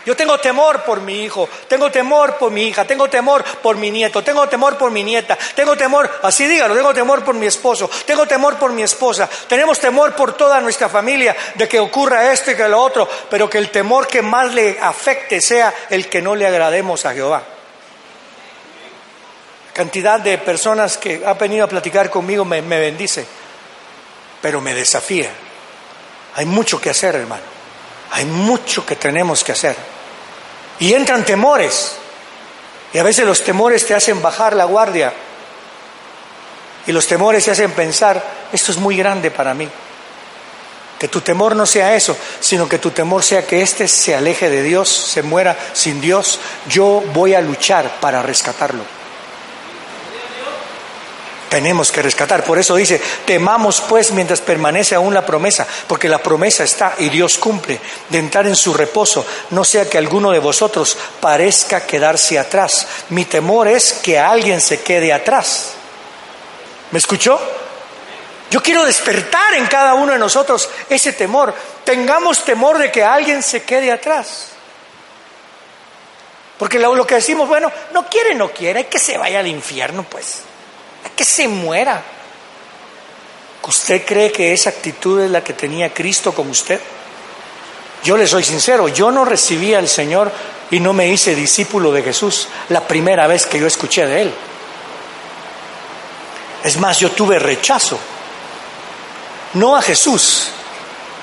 yo 0.08 0.16
tengo 0.16 0.38
temor 0.38 0.84
por 0.84 1.02
mi 1.02 1.22
hijo, 1.22 1.46
tengo 1.68 1.90
temor 1.90 2.38
por 2.38 2.50
mi 2.50 2.68
hija, 2.68 2.86
tengo 2.86 3.10
temor 3.10 3.44
por 3.44 3.76
mi 3.76 3.90
nieto, 3.90 4.24
tengo 4.24 4.48
temor 4.48 4.78
por 4.78 4.90
mi 4.90 5.04
nieta, 5.04 5.36
tengo 5.54 5.76
temor, 5.76 6.20
así 6.22 6.46
dígalo, 6.46 6.74
tengo 6.74 6.94
temor 6.94 7.22
por 7.22 7.34
mi 7.34 7.44
esposo, 7.44 7.90
tengo 8.06 8.26
temor 8.26 8.56
por 8.56 8.72
mi 8.72 8.82
esposa, 8.82 9.28
tenemos 9.46 9.78
temor 9.78 10.16
por 10.16 10.32
toda 10.32 10.62
nuestra 10.62 10.88
familia 10.88 11.36
de 11.56 11.68
que 11.68 11.78
ocurra 11.78 12.32
esto 12.32 12.50
y 12.50 12.54
que 12.54 12.66
lo 12.66 12.80
otro, 12.80 13.06
pero 13.28 13.50
que 13.50 13.58
el 13.58 13.68
temor 13.68 14.06
que 14.06 14.22
más 14.22 14.54
le 14.54 14.78
afecte 14.80 15.42
sea 15.42 15.74
el 15.90 16.08
que 16.08 16.22
no 16.22 16.34
le 16.34 16.46
agrademos 16.46 17.04
a 17.04 17.12
Jehová. 17.12 17.42
Cantidad 19.74 20.20
de 20.20 20.38
personas 20.38 20.96
que 20.96 21.20
ha 21.22 21.34
venido 21.34 21.66
a 21.66 21.68
platicar 21.68 22.08
conmigo 22.08 22.46
me, 22.46 22.62
me 22.62 22.80
bendice, 22.80 23.26
pero 24.40 24.62
me 24.62 24.72
desafía. 24.72 25.28
Hay 26.34 26.46
mucho 26.46 26.80
que 26.80 26.88
hacer, 26.88 27.14
hermano. 27.14 27.42
Hay 28.12 28.24
mucho 28.24 28.86
que 28.86 28.96
tenemos 28.96 29.44
que 29.44 29.52
hacer. 29.52 29.97
Y 30.80 30.94
entran 30.94 31.24
temores. 31.24 31.96
Y 32.92 32.98
a 32.98 33.02
veces 33.02 33.26
los 33.26 33.42
temores 33.42 33.84
te 33.86 33.94
hacen 33.94 34.22
bajar 34.22 34.54
la 34.54 34.64
guardia. 34.64 35.12
Y 36.86 36.92
los 36.92 37.06
temores 37.06 37.44
te 37.44 37.50
hacen 37.50 37.72
pensar, 37.72 38.22
esto 38.52 38.72
es 38.72 38.78
muy 38.78 38.96
grande 38.96 39.30
para 39.30 39.54
mí. 39.54 39.68
Que 40.98 41.08
tu 41.08 41.20
temor 41.20 41.54
no 41.54 41.66
sea 41.66 41.94
eso, 41.94 42.16
sino 42.40 42.68
que 42.68 42.78
tu 42.78 42.90
temor 42.90 43.22
sea 43.22 43.46
que 43.46 43.62
éste 43.62 43.86
se 43.86 44.16
aleje 44.16 44.50
de 44.50 44.62
Dios, 44.62 44.88
se 44.88 45.22
muera 45.22 45.56
sin 45.72 46.00
Dios. 46.00 46.40
Yo 46.68 47.02
voy 47.12 47.34
a 47.34 47.40
luchar 47.40 48.00
para 48.00 48.22
rescatarlo 48.22 48.97
tenemos 51.48 51.90
que 51.90 52.02
rescatar. 52.02 52.44
Por 52.44 52.58
eso 52.58 52.76
dice, 52.76 53.00
temamos 53.24 53.80
pues 53.88 54.12
mientras 54.12 54.40
permanece 54.40 54.94
aún 54.94 55.14
la 55.14 55.26
promesa, 55.26 55.66
porque 55.86 56.08
la 56.08 56.18
promesa 56.18 56.64
está 56.64 56.94
y 56.98 57.08
Dios 57.08 57.38
cumple 57.38 57.80
de 58.08 58.18
entrar 58.18 58.46
en 58.46 58.56
su 58.56 58.74
reposo, 58.74 59.24
no 59.50 59.64
sea 59.64 59.88
que 59.88 59.98
alguno 59.98 60.30
de 60.30 60.38
vosotros 60.38 60.96
parezca 61.20 61.86
quedarse 61.86 62.38
atrás. 62.38 62.86
Mi 63.10 63.24
temor 63.24 63.68
es 63.68 63.94
que 63.94 64.18
alguien 64.18 64.60
se 64.60 64.80
quede 64.80 65.12
atrás. 65.12 65.74
¿Me 66.90 66.98
escuchó? 66.98 67.38
Yo 68.50 68.62
quiero 68.62 68.84
despertar 68.84 69.54
en 69.54 69.66
cada 69.66 69.94
uno 69.94 70.12
de 70.12 70.18
nosotros 70.18 70.68
ese 70.88 71.12
temor. 71.12 71.54
Tengamos 71.84 72.44
temor 72.44 72.78
de 72.78 72.90
que 72.90 73.04
alguien 73.04 73.42
se 73.42 73.62
quede 73.62 73.92
atrás. 73.92 74.48
Porque 76.58 76.78
lo, 76.78 77.06
que 77.06 77.16
decimos, 77.16 77.46
bueno, 77.46 77.70
no 77.92 78.08
quiere, 78.08 78.34
no 78.34 78.50
quiere, 78.50 78.86
que 78.88 78.98
se 78.98 79.16
vaya 79.16 79.38
al 79.38 79.46
infierno, 79.46 80.02
pues 80.02 80.42
que 81.10 81.24
se 81.24 81.48
muera. 81.48 82.02
¿Usted 83.62 84.04
cree 84.06 84.32
que 84.32 84.52
esa 84.54 84.70
actitud 84.70 85.20
es 85.20 85.30
la 85.30 85.44
que 85.44 85.52
tenía 85.52 85.92
Cristo 85.92 86.32
con 86.32 86.48
usted? 86.48 86.80
Yo 88.02 88.16
le 88.16 88.26
soy 88.26 88.42
sincero, 88.42 88.88
yo 88.88 89.10
no 89.10 89.24
recibí 89.26 89.74
al 89.74 89.88
Señor 89.88 90.32
y 90.70 90.80
no 90.80 90.92
me 90.92 91.08
hice 91.08 91.34
discípulo 91.34 91.92
de 91.92 92.02
Jesús 92.02 92.48
la 92.70 92.86
primera 92.86 93.26
vez 93.26 93.44
que 93.44 93.60
yo 93.60 93.66
escuché 93.66 94.06
de 94.06 94.22
Él. 94.22 94.34
Es 96.64 96.78
más, 96.78 96.98
yo 96.98 97.10
tuve 97.10 97.38
rechazo, 97.38 97.98
no 99.54 99.76
a 99.76 99.82
Jesús, 99.82 100.48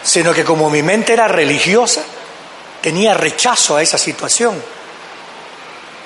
sino 0.03 0.33
que 0.33 0.45
como 0.45 0.69
mi 0.69 0.83
mente 0.83 1.13
era 1.13 1.27
religiosa, 1.27 2.03
tenía 2.81 3.15
rechazo 3.15 3.75
a 3.75 3.81
esa 3.81 3.97
situación. 3.97 4.61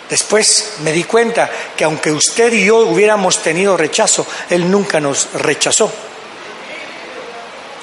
Después 0.09 0.73
me 0.79 0.91
di 0.91 1.03
cuenta 1.03 1.49
que 1.77 1.83
aunque 1.83 2.11
usted 2.11 2.51
y 2.53 2.65
yo 2.65 2.77
hubiéramos 2.79 3.43
tenido 3.43 3.77
rechazo, 3.77 4.25
Él 4.49 4.69
nunca 4.69 4.99
nos 4.99 5.31
rechazó. 5.33 5.91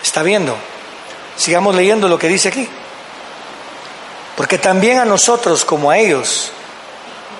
¿Está 0.02 0.22
viendo? 0.22 0.56
Sigamos 1.36 1.74
leyendo 1.74 2.08
lo 2.08 2.18
que 2.18 2.28
dice 2.28 2.48
aquí. 2.48 2.68
Porque 4.36 4.58
también 4.58 4.98
a 4.98 5.04
nosotros 5.04 5.64
como 5.64 5.90
a 5.90 5.98
ellos 5.98 6.50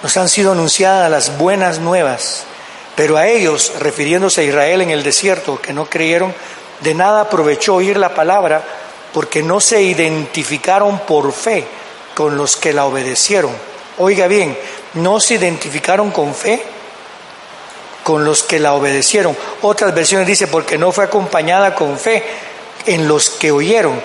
nos 0.02 0.16
han 0.16 0.28
sido 0.28 0.52
anunciadas 0.52 1.10
las 1.10 1.36
buenas 1.36 1.80
nuevas, 1.80 2.44
pero 2.94 3.16
a 3.16 3.26
ellos, 3.26 3.72
refiriéndose 3.78 4.42
a 4.42 4.44
Israel 4.44 4.82
en 4.82 4.90
el 4.90 5.02
desierto, 5.02 5.60
que 5.60 5.72
no 5.72 5.86
creyeron, 5.86 6.34
de 6.80 6.94
nada 6.94 7.22
aprovechó 7.22 7.74
oír 7.74 7.96
la 7.96 8.14
palabra 8.14 8.62
porque 9.12 9.42
no 9.42 9.60
se 9.60 9.82
identificaron 9.82 11.00
por 11.00 11.32
fe 11.32 11.66
con 12.14 12.36
los 12.36 12.56
que 12.56 12.72
la 12.72 12.84
obedecieron. 12.84 13.52
Oiga 13.98 14.26
bien, 14.26 14.56
no 14.94 15.20
se 15.20 15.34
identificaron 15.34 16.10
con 16.10 16.34
fe 16.34 16.62
con 18.02 18.24
los 18.24 18.42
que 18.44 18.60
la 18.60 18.74
obedecieron. 18.74 19.36
Otras 19.62 19.92
versiones 19.94 20.28
dice 20.28 20.46
porque 20.46 20.78
no 20.78 20.92
fue 20.92 21.04
acompañada 21.04 21.74
con 21.74 21.98
fe 21.98 22.22
en 22.86 23.08
los 23.08 23.30
que 23.30 23.50
oyeron. 23.50 24.00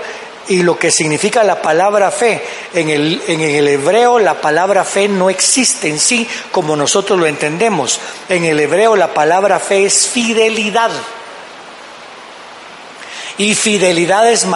Y 0.47 0.63
lo 0.63 0.77
que 0.79 0.89
significa 0.89 1.43
la 1.43 1.61
palabra 1.61 2.09
fe, 2.09 2.41
en 2.73 2.89
el, 2.89 3.21
en 3.27 3.41
el 3.41 3.67
hebreo 3.67 4.17
la 4.17 4.41
palabra 4.41 4.83
fe 4.83 5.07
no 5.07 5.29
existe 5.29 5.87
en 5.87 5.99
sí 5.99 6.27
como 6.51 6.75
nosotros 6.75 7.19
lo 7.19 7.27
entendemos. 7.27 7.99
En 8.27 8.43
el 8.43 8.59
hebreo 8.59 8.95
la 8.95 9.13
palabra 9.13 9.59
fe 9.59 9.85
es 9.85 10.07
fidelidad. 10.07 10.89
Y 13.37 13.55
fidelidad 13.55 14.29
es 14.29 14.47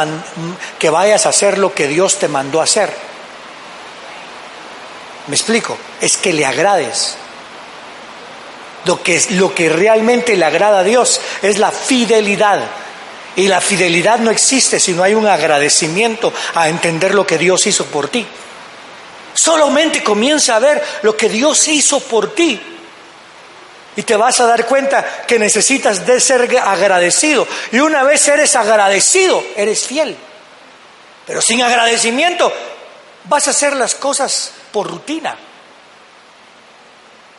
que 0.80 0.90
vayas 0.90 1.26
a 1.26 1.30
hacer 1.30 1.58
lo 1.58 1.74
que 1.74 1.88
Dios 1.88 2.18
te 2.18 2.28
mandó 2.28 2.62
a 2.62 2.64
hacer. 2.64 3.15
¿Me 5.28 5.36
explico? 5.36 5.78
Es 6.02 6.18
que 6.18 6.34
le 6.34 6.46
agrades. 6.46 7.16
Lo 8.86 9.02
que, 9.02 9.22
lo 9.32 9.54
que 9.54 9.70
realmente 9.70 10.38
le 10.38 10.46
agrada 10.46 10.80
a 10.80 10.84
Dios 10.84 11.20
es 11.42 11.58
la 11.58 11.72
fidelidad. 11.72 12.62
Y 13.36 13.48
la 13.48 13.60
fidelidad 13.60 14.20
no 14.20 14.32
existe 14.32 14.80
si 14.80 14.94
no 14.94 15.04
hay 15.04 15.14
un 15.14 15.28
agradecimiento 15.28 16.32
a 16.54 16.70
entender 16.70 17.14
lo 17.14 17.26
que 17.26 17.38
Dios 17.38 17.66
hizo 17.66 17.86
por 17.86 18.08
ti. 18.08 18.26
Solamente 19.34 20.04
comienza 20.04 20.56
a 20.56 20.60
ver 20.60 20.82
lo 21.02 21.18
que 21.18 21.28
Dios 21.28 21.68
hizo 21.68 22.00
por 22.00 22.34
ti. 22.34 22.62
Y 23.98 24.04
te 24.04 24.16
vas 24.16 24.40
a 24.40 24.46
dar 24.46 24.66
cuenta 24.66 25.26
que 25.26 25.40
necesitas 25.40 26.06
de 26.06 26.20
ser 26.20 26.58
agradecido. 26.60 27.48
Y 27.72 27.80
una 27.80 28.04
vez 28.04 28.28
eres 28.28 28.56
agradecido, 28.56 29.44
eres 29.56 29.86
fiel. 29.86 30.16
Pero 31.26 31.42
sin 31.42 31.62
agradecimiento 31.62 32.52
vas 33.26 33.48
a 33.48 33.52
hacer 33.52 33.76
las 33.76 33.96
cosas 33.96 34.52
por 34.76 34.92
rutina. 34.92 35.34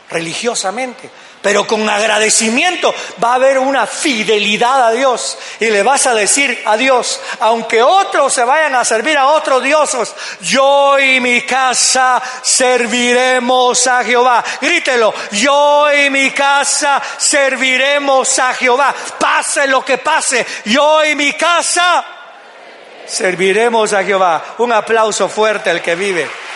religiosamente, 0.08 1.10
pero 1.42 1.66
con 1.66 1.86
agradecimiento 1.90 2.94
va 3.22 3.32
a 3.32 3.34
haber 3.34 3.58
una 3.58 3.86
fidelidad 3.86 4.86
a 4.86 4.92
Dios 4.92 5.36
y 5.58 5.66
le 5.66 5.82
vas 5.82 6.06
a 6.06 6.14
decir 6.14 6.62
a 6.64 6.76
Dios, 6.76 7.20
aunque 7.40 7.82
otros 7.82 8.32
se 8.32 8.44
vayan 8.44 8.76
a 8.76 8.84
servir 8.84 9.18
a 9.18 9.26
otros 9.26 9.62
dioses, 9.62 10.14
yo 10.40 10.98
y 10.98 11.20
mi 11.20 11.42
casa 11.42 12.22
serviremos 12.40 13.84
a 13.88 14.04
Jehová. 14.04 14.42
Grítelo, 14.60 15.12
yo 15.32 15.92
y 15.92 16.08
mi 16.08 16.30
casa 16.30 17.02
serviremos 17.18 18.38
a 18.38 18.54
Jehová. 18.54 18.94
Pase 19.18 19.66
lo 19.66 19.84
que 19.84 19.98
pase, 19.98 20.46
yo 20.66 21.04
y 21.04 21.16
mi 21.16 21.32
casa 21.32 22.06
serviremos 23.06 23.92
a 23.92 24.04
Jehová. 24.04 24.54
Un 24.58 24.72
aplauso 24.72 25.28
fuerte 25.28 25.68
al 25.68 25.82
que 25.82 25.96
vive. 25.96 26.46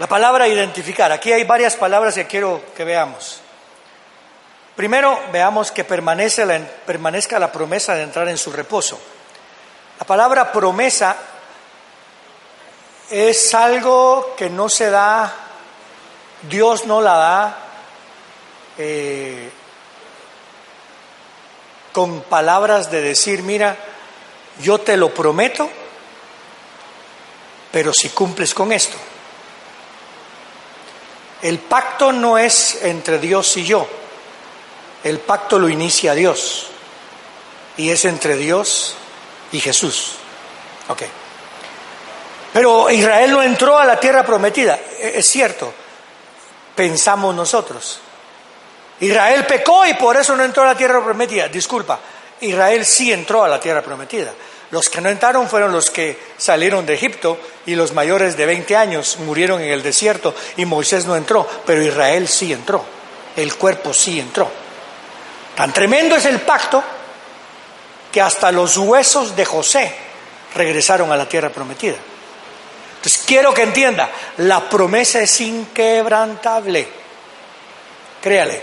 La 0.00 0.06
palabra 0.06 0.48
identificar. 0.48 1.12
Aquí 1.12 1.30
hay 1.30 1.44
varias 1.44 1.76
palabras 1.76 2.14
que 2.14 2.26
quiero 2.26 2.62
que 2.74 2.84
veamos. 2.84 3.38
Primero, 4.74 5.20
veamos 5.30 5.70
que 5.70 5.84
permanece 5.84 6.46
la, 6.46 6.58
permanezca 6.58 7.38
la 7.38 7.52
promesa 7.52 7.94
de 7.94 8.04
entrar 8.04 8.26
en 8.28 8.38
su 8.38 8.50
reposo. 8.50 8.98
La 9.98 10.06
palabra 10.06 10.52
promesa 10.52 11.14
es 13.10 13.54
algo 13.54 14.34
que 14.38 14.48
no 14.48 14.70
se 14.70 14.88
da, 14.88 15.34
Dios 16.48 16.86
no 16.86 17.02
la 17.02 17.16
da 17.18 17.58
eh, 18.78 19.50
con 21.92 22.22
palabras 22.22 22.90
de 22.90 23.02
decir, 23.02 23.42
mira, 23.42 23.76
yo 24.62 24.78
te 24.78 24.96
lo 24.96 25.12
prometo, 25.12 25.68
pero 27.70 27.92
si 27.92 28.08
cumples 28.08 28.54
con 28.54 28.72
esto. 28.72 28.96
El 31.42 31.58
pacto 31.58 32.12
no 32.12 32.36
es 32.38 32.82
entre 32.82 33.18
Dios 33.18 33.56
y 33.56 33.64
yo, 33.64 33.88
el 35.04 35.18
pacto 35.20 35.58
lo 35.58 35.68
inicia 35.68 36.14
Dios 36.14 36.66
y 37.76 37.90
es 37.90 38.04
entre 38.04 38.36
Dios 38.36 38.96
y 39.52 39.60
Jesús. 39.60 40.16
Ok. 40.88 41.02
Pero 42.52 42.90
Israel 42.90 43.30
no 43.30 43.42
entró 43.42 43.78
a 43.78 43.84
la 43.84 43.98
tierra 43.98 44.24
prometida, 44.24 44.78
e-, 44.98 45.18
es 45.18 45.26
cierto, 45.26 45.72
pensamos 46.74 47.34
nosotros. 47.34 48.00
Israel 49.00 49.46
pecó 49.46 49.86
y 49.86 49.94
por 49.94 50.16
eso 50.16 50.36
no 50.36 50.44
entró 50.44 50.64
a 50.64 50.66
la 50.66 50.74
tierra 50.74 51.02
prometida. 51.02 51.48
Disculpa, 51.48 51.98
Israel 52.40 52.84
sí 52.84 53.12
entró 53.12 53.44
a 53.44 53.48
la 53.48 53.58
tierra 53.58 53.82
prometida. 53.82 54.32
Los 54.70 54.88
que 54.88 55.00
no 55.00 55.08
entraron 55.08 55.48
fueron 55.48 55.72
los 55.72 55.90
que 55.90 56.18
salieron 56.36 56.86
de 56.86 56.94
Egipto 56.94 57.38
y 57.66 57.74
los 57.74 57.92
mayores 57.92 58.36
de 58.36 58.46
20 58.46 58.76
años 58.76 59.18
murieron 59.18 59.60
en 59.60 59.70
el 59.70 59.82
desierto 59.82 60.34
y 60.56 60.64
Moisés 60.64 61.06
no 61.06 61.16
entró, 61.16 61.48
pero 61.66 61.82
Israel 61.82 62.28
sí 62.28 62.52
entró, 62.52 62.84
el 63.36 63.54
cuerpo 63.56 63.92
sí 63.92 64.20
entró. 64.20 64.48
Tan 65.56 65.72
tremendo 65.72 66.14
es 66.14 66.24
el 66.24 66.40
pacto 66.40 66.82
que 68.12 68.20
hasta 68.20 68.52
los 68.52 68.76
huesos 68.76 69.34
de 69.34 69.44
José 69.44 69.94
regresaron 70.54 71.10
a 71.10 71.16
la 71.16 71.28
tierra 71.28 71.50
prometida. 71.50 71.96
Entonces 72.96 73.24
quiero 73.26 73.52
que 73.52 73.62
entienda, 73.62 74.10
la 74.38 74.68
promesa 74.68 75.20
es 75.20 75.40
inquebrantable, 75.40 76.86
créale, 78.20 78.62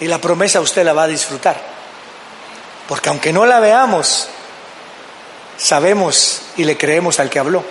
y 0.00 0.06
la 0.06 0.18
promesa 0.18 0.60
usted 0.60 0.84
la 0.84 0.92
va 0.92 1.04
a 1.04 1.08
disfrutar, 1.08 1.60
porque 2.88 3.10
aunque 3.10 3.32
no 3.32 3.44
la 3.44 3.60
veamos, 3.60 4.28
sabemos 5.56 6.42
y 6.56 6.64
le 6.64 6.76
creemos 6.76 7.20
al 7.20 7.30
que 7.30 7.38
habló. 7.38 7.64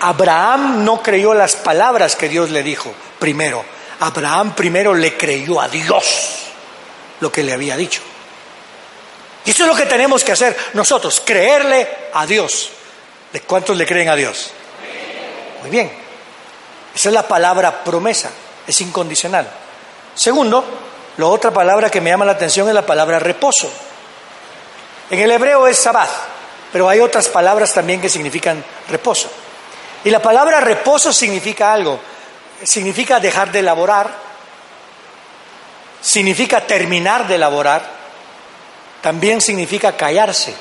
Abraham 0.00 0.84
no 0.84 1.02
creyó 1.02 1.34
las 1.34 1.56
palabras 1.56 2.16
que 2.16 2.28
Dios 2.28 2.50
le 2.50 2.62
dijo 2.62 2.92
primero. 3.18 3.64
Abraham 4.00 4.54
primero 4.54 4.94
le 4.94 5.16
creyó 5.16 5.60
a 5.60 5.68
Dios 5.68 6.04
lo 7.20 7.32
que 7.32 7.42
le 7.42 7.52
había 7.52 7.76
dicho. 7.76 8.02
Y 9.44 9.50
eso 9.50 9.64
es 9.64 9.68
lo 9.68 9.76
que 9.76 9.86
tenemos 9.86 10.24
que 10.24 10.32
hacer 10.32 10.56
nosotros, 10.74 11.22
creerle 11.24 11.88
a 12.12 12.26
Dios. 12.26 12.70
¿De 13.32 13.40
cuántos 13.40 13.76
le 13.76 13.86
creen 13.86 14.08
a 14.08 14.16
Dios? 14.16 14.50
Muy 15.62 15.70
bien. 15.70 15.90
Esa 16.94 17.08
es 17.08 17.14
la 17.14 17.26
palabra 17.26 17.82
promesa, 17.82 18.30
es 18.66 18.80
incondicional. 18.80 19.48
Segundo, 20.14 20.64
la 21.16 21.26
otra 21.26 21.50
palabra 21.50 21.90
que 21.90 22.00
me 22.00 22.10
llama 22.10 22.24
la 22.24 22.32
atención 22.32 22.68
es 22.68 22.74
la 22.74 22.86
palabra 22.86 23.18
reposo. 23.18 23.70
En 25.10 25.18
el 25.18 25.30
hebreo 25.30 25.66
es 25.66 25.78
sabbath 25.78 26.33
pero 26.74 26.88
hay 26.88 26.98
otras 26.98 27.28
palabras 27.28 27.72
también 27.72 28.00
que 28.00 28.08
significan 28.08 28.64
reposo. 28.88 29.30
Y 30.02 30.10
la 30.10 30.20
palabra 30.20 30.58
reposo 30.58 31.12
significa 31.12 31.72
algo, 31.72 32.00
significa 32.64 33.20
dejar 33.20 33.52
de 33.52 33.62
laborar, 33.62 34.10
significa 36.00 36.66
terminar 36.66 37.28
de 37.28 37.38
laborar, 37.38 37.88
también 39.00 39.40
significa 39.40 39.96
callarse, 39.96 40.52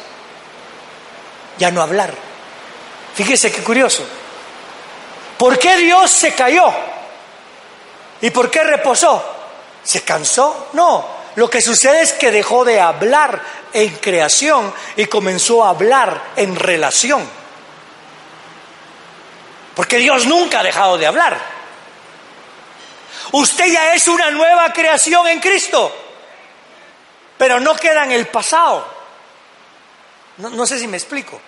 ya 1.57 1.71
no 1.71 1.81
hablar. 1.81 2.13
Fíjese 3.15 3.51
qué 3.51 3.63
curioso. 3.63 4.03
¿Por 5.39 5.57
qué 5.57 5.77
Dios 5.77 6.11
se 6.11 6.35
cayó? 6.35 6.71
¿Y 8.21 8.29
por 8.29 8.51
qué 8.51 8.63
reposó? 8.63 9.19
¿Se 9.83 10.03
cansó? 10.03 10.67
No. 10.73 11.22
Lo 11.35 11.49
que 11.49 11.61
sucede 11.61 12.01
es 12.01 12.13
que 12.13 12.31
dejó 12.31 12.63
de 12.63 12.79
hablar, 12.79 13.41
en 13.73 13.89
creación 13.95 14.73
y 14.95 15.07
comenzó 15.07 15.65
a 15.65 15.69
hablar 15.69 16.31
en 16.35 16.55
relación. 16.55 17.27
Porque 19.75 19.97
Dios 19.97 20.27
nunca 20.27 20.59
ha 20.59 20.63
dejado 20.63 20.97
de 20.97 21.07
hablar. 21.07 21.37
Usted 23.31 23.65
ya 23.65 23.95
es 23.95 24.07
una 24.07 24.29
nueva 24.29 24.71
creación 24.71 25.27
en 25.27 25.39
Cristo, 25.39 25.91
pero 27.37 27.59
no 27.59 27.75
queda 27.75 28.03
en 28.03 28.11
el 28.11 28.27
pasado. 28.27 28.87
No, 30.37 30.65
sé 30.67 30.79
si 30.79 30.87
me 30.87 30.97
explico. 30.97 31.41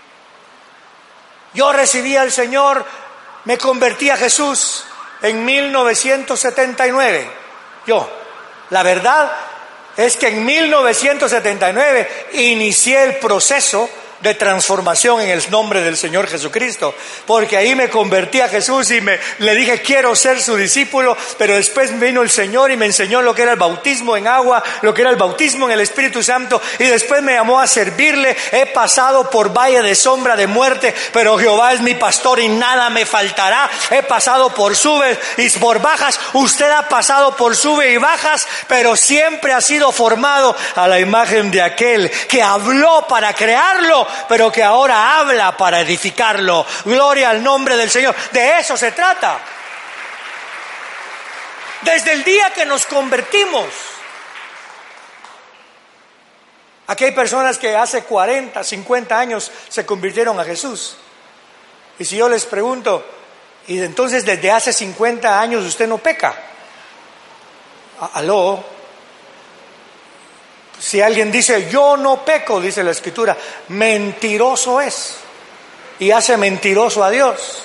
Yo 1.54 1.72
recibí 1.72 2.18
al 2.18 2.32
Señor, 2.32 2.86
me 3.46 3.58
convertí 3.58 4.10
a 4.10 4.18
Jesús 4.18 4.84
en 5.22 5.46
1979. 5.46 7.32
Yo, 7.86 8.10
la 8.72 8.82
verdad, 8.82 9.32
es 9.98 10.18
que 10.18 10.28
en 10.28 10.46
1979 10.46 12.08
inicié 12.34 13.04
el 13.04 13.16
proceso 13.18 13.90
de 14.26 14.34
transformación 14.34 15.22
en 15.22 15.30
el 15.30 15.52
nombre 15.52 15.82
del 15.82 15.98
Señor 15.98 16.28
Jesucristo, 16.28 16.96
porque 17.28 17.58
ahí 17.58 17.76
me 17.76 17.92
convertí 17.92 18.42
a 18.42 18.50
Jesús 18.50 18.90
y 18.90 19.00
me 19.00 19.20
le 19.38 19.54
dije 19.54 19.82
quiero 19.82 20.16
ser 20.16 20.42
su 20.42 20.56
discípulo, 20.56 21.16
pero 21.38 21.56
después 21.56 21.98
vino 22.00 22.24
el 22.24 22.32
Señor 22.32 22.72
y 22.72 22.76
me 22.76 22.88
enseñó 22.88 23.22
lo 23.22 23.36
que 23.36 23.44
era 23.44 23.52
el 23.52 23.60
bautismo 23.60 24.18
en 24.18 24.28
agua, 24.28 24.64
lo 24.82 24.94
que 24.96 25.02
era 25.02 25.12
el 25.12 25.16
bautismo 25.16 25.68
en 25.68 25.74
el 25.74 25.82
Espíritu 25.82 26.24
Santo 26.24 26.60
y 26.80 26.86
después 26.86 27.22
me 27.22 27.34
llamó 27.34 27.60
a 27.60 27.68
servirle. 27.68 28.36
He 28.52 28.66
pasado 28.68 29.30
por 29.30 29.56
valle 29.56 29.84
de 29.84 29.94
sombra 29.94 30.36
de 30.36 30.48
muerte, 30.48 30.94
pero 31.14 31.38
Jehová 31.38 31.74
es 31.74 31.82
mi 31.82 31.94
pastor 31.94 32.40
y 32.40 32.50
nada 32.50 32.90
me 32.90 33.06
faltará. 33.06 33.70
He 33.92 34.02
pasado 34.04 34.50
por 34.54 34.76
subes 34.76 35.20
y 35.38 35.50
por 35.60 35.82
bajas. 35.82 36.20
Usted 36.34 36.70
ha 36.72 36.90
pasado 36.90 37.36
por 37.36 37.56
sube 37.56 37.92
y 37.92 37.98
bajas, 37.98 38.48
pero 38.68 38.96
siempre 38.96 39.54
ha 39.54 39.62
sido 39.62 39.92
formado 39.92 40.56
a 40.76 40.88
la 40.88 41.00
imagen 41.00 41.52
de 41.52 41.62
aquel 41.62 42.10
que 42.28 42.42
habló 42.42 43.06
para 43.08 43.34
crearlo 43.34 44.08
pero 44.28 44.52
que 44.52 44.64
ahora 44.64 45.20
habla 45.20 45.56
para 45.56 45.82
edificarlo. 45.82 46.66
Gloria 46.86 47.30
al 47.30 47.44
nombre 47.44 47.78
del 47.78 47.90
Señor. 47.90 48.16
De 48.32 48.60
eso 48.60 48.76
se 48.78 48.92
trata. 48.92 49.40
Desde 51.82 52.14
el 52.14 52.24
día 52.24 52.52
que 52.52 52.66
nos 52.66 52.86
convertimos. 52.86 53.66
Aquí 56.88 57.04
hay 57.04 57.12
personas 57.12 57.58
que 57.58 57.76
hace 57.76 58.04
40, 58.04 58.64
50 58.64 59.20
años 59.20 59.52
se 59.70 59.86
convirtieron 59.86 60.40
a 60.40 60.44
Jesús. 60.44 60.98
Y 61.98 62.06
si 62.06 62.18
yo 62.18 62.30
les 62.30 62.46
pregunto, 62.46 63.04
y 63.68 63.80
entonces 63.80 64.26
desde 64.26 64.52
hace 64.52 64.72
50 64.72 65.40
años 65.40 65.64
usted 65.64 65.88
no 65.88 65.98
peca. 65.98 66.36
Aló, 68.14 68.64
si 70.80 71.02
alguien 71.02 71.32
dice, 71.32 71.70
yo 71.70 71.98
no 71.98 72.24
peco, 72.24 72.60
dice 72.60 72.84
la 72.84 72.92
escritura, 72.92 73.38
mentiroso 73.70 74.82
es 74.82 75.16
y 76.00 76.12
hace 76.12 76.38
mentiroso 76.38 77.04
a 77.04 77.10
Dios. 77.10 77.60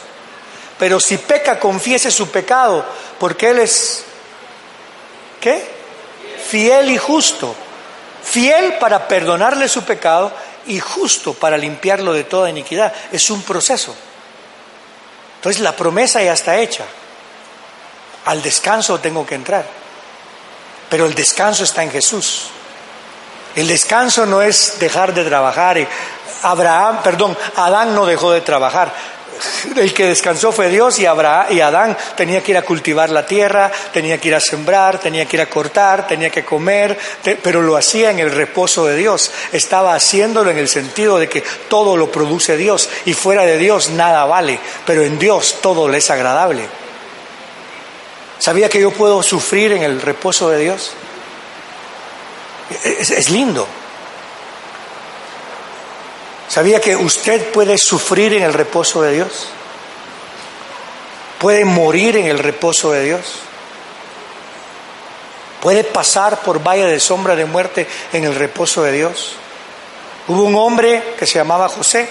Pero 0.79 1.01
si 1.01 1.18
peca, 1.18 1.59
confiese 1.59 2.11
su 2.11 2.31
pecado, 2.31 2.85
porque 3.18 3.51
Él 3.51 3.59
es, 3.59 4.05
¿qué? 5.40 5.62
Fiel 6.49 6.90
y 6.90 6.96
justo. 6.96 7.55
Fiel 8.23 8.75
para 8.79 9.09
perdonarle 9.09 9.68
su 9.68 9.83
pecado 9.83 10.33
y 10.66 10.79
justo 10.79 11.35
para 11.35 11.59
limpiarlo 11.59 12.12
de 12.12 12.25
toda 12.25 12.49
iniquidad. 12.49 12.92
Es 13.12 13.31
un 13.31 13.42
proceso. 13.42 13.94
Entonces 15.37 15.61
la 15.61 15.75
promesa 15.75 16.23
ya 16.23 16.33
está 16.33 16.59
hecha. 16.59 16.85
Al 18.27 18.42
descanso 18.42 19.01
tengo 19.01 19.27
que 19.27 19.35
entrar. 19.35 19.66
Pero 20.88 21.07
el 21.07 21.14
descanso 21.14 21.64
está 21.64 21.83
en 21.83 21.90
Jesús. 21.90 22.51
El 23.57 23.67
descanso 23.67 24.27
no 24.27 24.43
es 24.43 24.77
dejar 24.79 25.13
de 25.13 25.25
trabajar 25.25 25.79
Abraham, 26.43 27.03
perdón, 27.03 27.37
Adán 27.57 27.95
no 27.95 28.07
dejó 28.07 28.33
de 28.33 28.41
trabajar. 28.41 28.93
El 29.77 29.95
que 29.95 30.07
descansó 30.07 30.53
fue 30.53 30.69
Dios 30.69 30.99
y, 30.99 31.07
Abraham, 31.07 31.47
y 31.51 31.61
Adán 31.61 31.97
tenía 32.15 32.43
que 32.43 32.53
ir 32.53 32.59
a 32.59 32.63
cultivar 32.63 33.09
la 33.09 33.25
tierra, 33.25 33.71
tenía 33.93 34.19
que 34.19 34.29
ir 34.29 34.35
a 34.35 34.41
sembrar, 34.41 34.99
tenía 34.99 35.25
que 35.25 35.37
ir 35.37 35.41
a 35.41 35.47
cortar, 35.47 36.07
tenía 36.07 36.29
que 36.29 36.45
comer, 36.45 36.99
pero 37.43 37.63
lo 37.63 37.77
hacía 37.77 38.11
en 38.11 38.19
el 38.19 38.31
reposo 38.31 38.85
de 38.85 38.97
Dios. 38.97 39.31
Estaba 39.53 39.95
haciéndolo 39.95 40.51
en 40.51 40.59
el 40.59 40.69
sentido 40.69 41.19
de 41.19 41.29
que 41.29 41.43
todo 41.69 41.97
lo 41.97 42.13
produce 42.13 42.57
Dios 42.57 42.91
y 43.07 43.15
fuera 43.15 43.45
de 43.45 43.57
Dios 43.57 43.91
nada 43.91 44.27
vale, 44.27 44.61
pero 44.85 45.03
en 45.03 45.19
Dios 45.19 45.57
todo 45.63 45.89
le 45.89 45.99
es 45.99 46.11
agradable. 46.11 46.69
¿Sabía 48.39 48.69
que 48.69 48.81
yo 48.81 48.91
puedo 48.91 49.23
sufrir 49.23 49.73
en 49.73 49.83
el 49.83 50.01
reposo 50.03 50.51
de 50.51 50.59
Dios? 50.59 50.93
Es 52.85 53.30
lindo. 53.30 53.66
¿Sabía 56.50 56.80
que 56.80 56.96
usted 56.96 57.52
puede 57.52 57.78
sufrir 57.78 58.35
en 58.35 58.42
el 58.42 58.52
reposo 58.52 59.02
de 59.02 59.12
Dios? 59.12 59.46
Puede 61.38 61.64
morir 61.64 62.16
en 62.16 62.26
el 62.26 62.40
reposo 62.40 62.90
de 62.90 63.04
Dios. 63.04 63.20
Puede 65.62 65.85
pasar 65.85 66.40
por 66.40 66.61
valle 66.61 66.87
de 66.87 66.98
sombra 66.98 67.37
de 67.37 67.44
muerte 67.44 67.87
en 68.12 68.24
el 68.24 68.35
reposo 68.35 68.83
de 68.83 68.90
Dios. 68.90 69.35
Hubo 70.26 70.42
un 70.42 70.56
hombre 70.56 71.14
que 71.16 71.24
se 71.24 71.38
llamaba 71.38 71.68
José, 71.68 72.09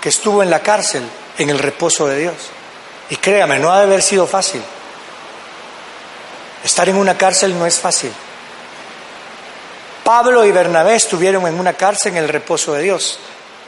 que 0.00 0.08
estuvo 0.08 0.42
en 0.42 0.50
la 0.50 0.60
cárcel 0.60 1.04
en 1.38 1.50
el 1.50 1.58
reposo 1.60 2.08
de 2.08 2.18
Dios. 2.18 2.34
Y 3.08 3.16
créame, 3.16 3.60
no 3.60 3.70
ha 3.70 3.78
de 3.78 3.84
haber 3.84 4.02
sido 4.02 4.26
fácil. 4.26 4.62
Estar 6.64 6.88
en 6.88 6.96
una 6.96 7.16
cárcel 7.16 7.56
no 7.56 7.66
es 7.66 7.78
fácil. 7.78 8.12
Pablo 10.04 10.44
y 10.44 10.52
Bernabé 10.52 10.96
estuvieron 10.96 11.46
en 11.46 11.58
una 11.58 11.74
cárcel 11.74 12.12
en 12.12 12.24
el 12.24 12.28
reposo 12.28 12.72
de 12.74 12.82
Dios 12.82 13.18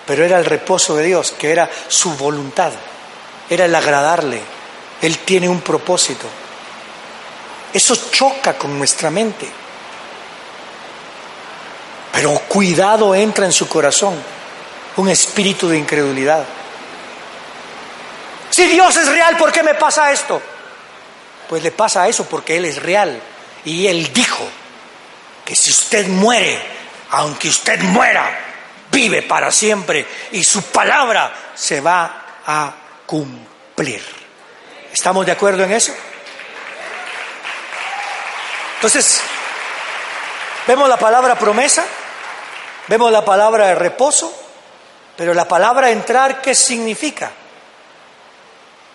pero 0.07 0.25
era 0.25 0.39
el 0.39 0.45
reposo 0.45 0.97
de 0.97 1.05
Dios, 1.05 1.33
que 1.33 1.53
era 1.53 1.71
su 1.89 2.15
voluntad, 2.17 2.73
era 3.49 3.65
el 3.65 3.75
agradarle. 3.75 4.41
Él 5.01 5.19
tiene 5.19 5.49
un 5.49 5.61
propósito. 5.61 6.27
Eso 7.73 7.95
choca 8.11 8.59
con 8.59 8.77
nuestra 8.77 9.11
mente. 9.11 9.49
Pero 12.13 12.31
cuidado 12.49 13.15
entra 13.15 13.47
en 13.47 13.53
su 13.53 13.69
corazón 13.69 14.15
un 14.97 15.09
espíritu 15.09 15.69
de 15.69 15.79
incredulidad. 15.79 16.45
Si 18.51 18.67
Dios 18.67 18.95
es 18.97 19.09
real, 19.09 19.37
¿por 19.39 19.51
qué 19.51 19.63
me 19.63 19.75
pasa 19.75 20.13
esto? 20.13 20.43
Pues 21.49 21.63
le 21.63 21.71
pasa 21.71 22.07
eso 22.07 22.25
porque 22.25 22.57
Él 22.57 22.67
es 22.67 22.83
real. 22.83 23.19
Y 23.65 23.87
Él 23.87 24.13
dijo 24.13 24.47
que 25.53 25.57
si 25.57 25.71
usted 25.71 26.07
muere, 26.07 26.59
aunque 27.11 27.51
usted 27.51 27.79
muera, 27.83 28.25
vive 28.91 29.21
para 29.21 29.53
siempre 29.53 30.07
y 30.31 30.43
su 30.43 30.63
palabra 30.63 31.31
se 31.55 31.83
va 31.83 32.41
a 32.47 32.73
cumplir. 33.05 34.03
¿Estamos 34.91 35.27
de 35.27 35.33
acuerdo 35.33 35.63
en 35.65 35.73
eso? 35.73 35.95
Entonces, 38.77 39.21
vemos 40.67 40.89
la 40.89 40.97
palabra 40.97 41.39
promesa, 41.39 41.85
vemos 42.89 43.13
la 43.13 43.23
palabra 43.23 43.67
de 43.67 43.75
reposo, 43.75 44.35
pero 45.19 45.35
la 45.35 45.47
palabra 45.47 45.91
entrar, 45.91 46.41
¿qué 46.41 46.55
significa? 46.55 47.31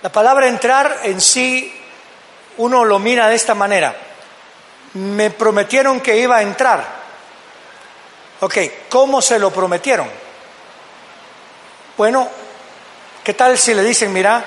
La 0.01 0.11
palabra 0.11 0.47
entrar 0.47 1.01
en 1.03 1.21
sí, 1.21 1.71
uno 2.57 2.83
lo 2.83 2.97
mira 2.97 3.27
de 3.27 3.35
esta 3.35 3.53
manera. 3.53 4.06
Me 4.93 5.29
prometieron 5.31 5.99
que 5.99 6.17
iba 6.17 6.37
a 6.37 6.41
entrar. 6.41 6.85
Ok, 8.39 8.57
¿cómo 8.89 9.21
se 9.21 9.39
lo 9.39 9.51
prometieron? 9.51 10.07
Bueno, 11.97 12.27
¿qué 13.23 13.33
tal 13.33 13.57
si 13.57 13.73
le 13.73 13.83
dicen, 13.83 14.13
mira, 14.13 14.43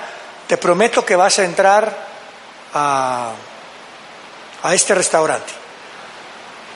te 0.47 0.57
prometo 0.57 1.05
que 1.05 1.15
vas 1.15 1.39
a 1.39 1.43
entrar 1.43 2.07
a, 2.73 3.31
a 4.63 4.73
este 4.73 4.95
restaurante? 4.95 5.51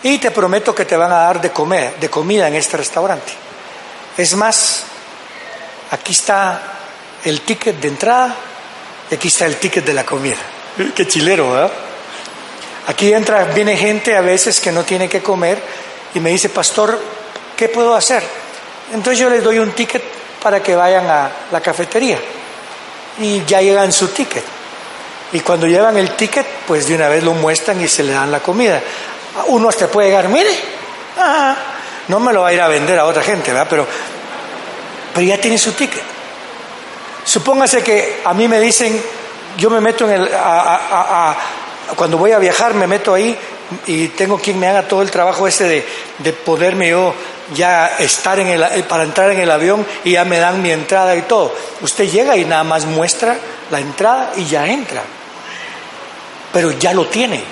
Y 0.04 0.18
te 0.20 0.32
prometo 0.32 0.76
que 0.76 0.86
te 0.86 0.98
van 0.98 1.12
a 1.12 1.18
dar 1.18 1.42
de 1.42 1.52
comer, 1.52 1.96
de 1.98 2.10
comida 2.10 2.48
en 2.48 2.56
este 2.56 2.78
restaurante. 2.78 3.32
Es 4.18 4.36
más, 4.36 4.84
aquí 5.92 6.12
está 6.12 6.62
el 7.24 7.42
ticket 7.42 7.80
de 7.80 7.88
entrada 7.88 8.36
y 9.10 9.16
aquí 9.16 9.30
está 9.30 9.46
el 9.46 9.56
ticket 9.56 9.84
de 9.86 9.94
la 9.94 10.06
comida. 10.06 10.38
Qué 10.94 11.08
chilero, 11.08 11.52
¿verdad? 11.52 11.72
Aquí 12.88 13.12
entra, 13.12 13.46
viene 13.46 13.76
gente 13.76 14.16
a 14.16 14.22
veces 14.22 14.60
que 14.60 14.72
no 14.72 14.84
tiene 14.84 15.10
que 15.10 15.22
comer 15.22 15.60
y 16.14 16.20
me 16.20 16.30
dice, 16.30 16.50
pastor, 16.50 17.00
¿qué 17.58 17.68
puedo 17.70 17.96
hacer? 17.96 18.24
Entonces 18.94 19.20
yo 19.20 19.30
les 19.30 19.44
doy 19.44 19.60
un 19.60 19.72
ticket 19.72 20.04
para 20.42 20.62
que 20.62 20.76
vayan 20.76 21.10
a 21.10 21.30
la 21.52 21.62
cafetería 21.62 22.20
y 23.20 23.44
ya 23.46 23.62
llegan 23.62 23.92
su 23.92 24.10
ticket. 24.10 24.44
Y 25.32 25.40
cuando 25.40 25.66
llevan 25.66 25.98
el 25.98 26.12
ticket, 26.12 26.46
pues 26.68 26.88
de 26.88 26.96
una 26.96 27.10
vez 27.10 27.24
lo 27.24 27.34
muestran 27.34 27.82
y 27.82 27.88
se 27.88 28.04
le 28.04 28.14
dan 28.14 28.32
la 28.32 28.40
comida. 28.40 28.82
Uno 29.48 29.70
hasta 29.70 29.88
puede 29.88 30.10
llegar, 30.10 30.30
mire, 30.30 30.52
no 32.08 32.20
me 32.20 32.32
lo 32.32 32.42
va 32.42 32.50
a 32.50 32.54
ir 32.54 32.62
a 32.62 32.68
vender 32.68 33.00
a 33.00 33.06
otra 33.06 33.24
gente, 33.24 33.52
¿verdad? 33.52 33.68
Pero, 33.70 33.88
pero 35.14 35.26
ya 35.26 35.40
tiene 35.40 35.58
su 35.58 35.72
ticket. 35.74 36.04
Supóngase 37.24 37.82
que 37.82 38.22
a 38.24 38.34
mí 38.36 38.48
me 38.48 38.60
dicen, 38.60 39.02
yo 39.58 39.72
me 39.72 39.82
meto 39.82 40.06
en 40.06 40.22
el, 40.22 40.30
cuando 41.96 42.18
voy 42.18 42.32
a 42.32 42.40
viajar 42.40 42.74
me 42.74 42.88
meto 42.88 43.14
ahí 43.14 43.38
y 43.88 44.08
tengo 44.10 44.38
quien 44.38 44.60
me 44.60 44.68
haga 44.68 44.88
todo 44.88 45.02
el 45.02 45.12
trabajo 45.12 45.48
ese 45.48 45.66
de, 45.66 45.86
de 46.20 46.34
poderme 46.34 46.90
yo 46.90 47.14
ya 47.54 47.98
estar 48.00 48.40
en 48.40 48.48
el, 48.48 48.64
eh, 48.64 48.84
para 48.88 49.04
entrar 49.04 49.32
en 49.32 49.40
el 49.40 49.52
avión 49.52 49.86
y 50.04 50.12
ya 50.12 50.26
me 50.26 50.40
dan 50.40 50.62
mi 50.62 50.72
entrada 50.72 51.16
y 51.16 51.24
todo. 51.24 51.54
Usted 51.82 52.10
llega 52.10 52.36
y 52.38 52.46
nada 52.46 52.64
más 52.64 52.86
muestra 52.86 53.38
la 53.70 53.80
entrada 53.80 54.34
y 54.36 54.46
ya 54.46 54.66
entra. 54.68 55.04
Pero 56.52 56.72
ya 56.72 56.94
lo 56.94 57.08
tiene. 57.08 57.44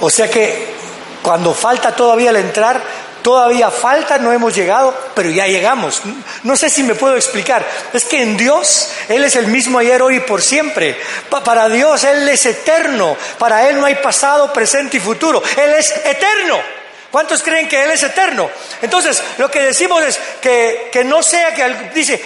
O 0.00 0.10
sea 0.10 0.28
que 0.28 0.74
cuando 1.22 1.54
falta 1.54 1.94
todavía 1.94 2.30
el 2.30 2.36
entrar, 2.36 2.82
Todavía 3.24 3.70
falta, 3.70 4.18
no 4.18 4.34
hemos 4.34 4.54
llegado, 4.54 4.94
pero 5.14 5.30
ya 5.30 5.46
llegamos. 5.46 6.02
No 6.42 6.56
sé 6.56 6.68
si 6.68 6.82
me 6.82 6.94
puedo 6.94 7.16
explicar. 7.16 7.64
Es 7.94 8.04
que 8.04 8.20
en 8.20 8.36
Dios 8.36 8.90
Él 9.08 9.24
es 9.24 9.34
el 9.34 9.46
mismo 9.46 9.78
ayer, 9.78 10.02
hoy 10.02 10.16
y 10.16 10.20
por 10.20 10.42
siempre. 10.42 10.94
para 11.42 11.70
Dios 11.70 12.04
Él 12.04 12.28
es 12.28 12.44
eterno. 12.44 13.16
Para 13.38 13.66
Él 13.66 13.80
no 13.80 13.86
hay 13.86 13.94
pasado, 13.94 14.52
presente 14.52 14.98
y 14.98 15.00
futuro. 15.00 15.42
Él 15.56 15.72
es 15.72 15.90
eterno. 16.04 16.60
¿Cuántos 17.10 17.42
creen 17.42 17.66
que 17.66 17.82
Él 17.82 17.92
es 17.92 18.02
eterno? 18.02 18.50
Entonces, 18.82 19.22
lo 19.38 19.50
que 19.50 19.62
decimos 19.62 20.04
es 20.04 20.20
que, 20.42 20.90
que 20.92 21.02
no 21.02 21.22
sea 21.22 21.54
que 21.54 21.92
dice, 21.94 22.22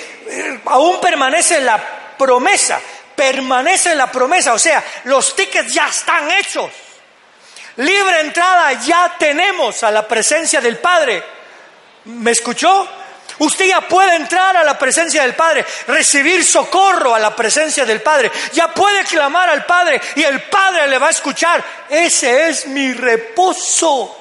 aún 0.65 1.01
permanece 1.01 1.61
la 1.61 1.81
promesa, 2.19 2.81
permanece 3.15 3.95
la 3.95 4.11
promesa, 4.11 4.53
o 4.53 4.59
sea, 4.59 4.83
los 5.05 5.37
tickets 5.37 5.73
ya 5.73 5.87
están 5.87 6.29
hechos. 6.33 6.73
Libre 7.79 8.21
entrada 8.21 8.73
ya 8.73 9.15
tenemos 9.19 9.83
a 9.85 9.91
la 9.91 10.07
presencia 10.07 10.61
del 10.61 10.79
Padre. 10.79 11.23
¿Me 12.07 12.33
escuchó? 12.33 12.89
Usted 13.39 13.67
ya 13.67 13.83
puede 13.83 14.17
entrar 14.17 14.57
a 14.57 14.65
la 14.65 14.77
presencia 14.77 15.23
del 15.23 15.37
Padre, 15.37 15.65
recibir 15.87 16.45
socorro 16.45 17.15
a 17.15 17.21
la 17.21 17.37
presencia 17.37 17.85
del 17.85 18.03
Padre. 18.03 18.33
Ya 18.53 18.75
puede 18.75 19.05
clamar 19.05 19.49
al 19.49 19.65
Padre 19.65 20.01
y 20.17 20.25
el 20.25 20.43
Padre 20.43 20.89
le 20.89 20.99
va 20.99 21.07
a 21.07 21.11
escuchar. 21.11 21.65
Ese 21.89 22.49
es 22.49 22.67
mi 22.67 22.93
reposo. 22.93 24.18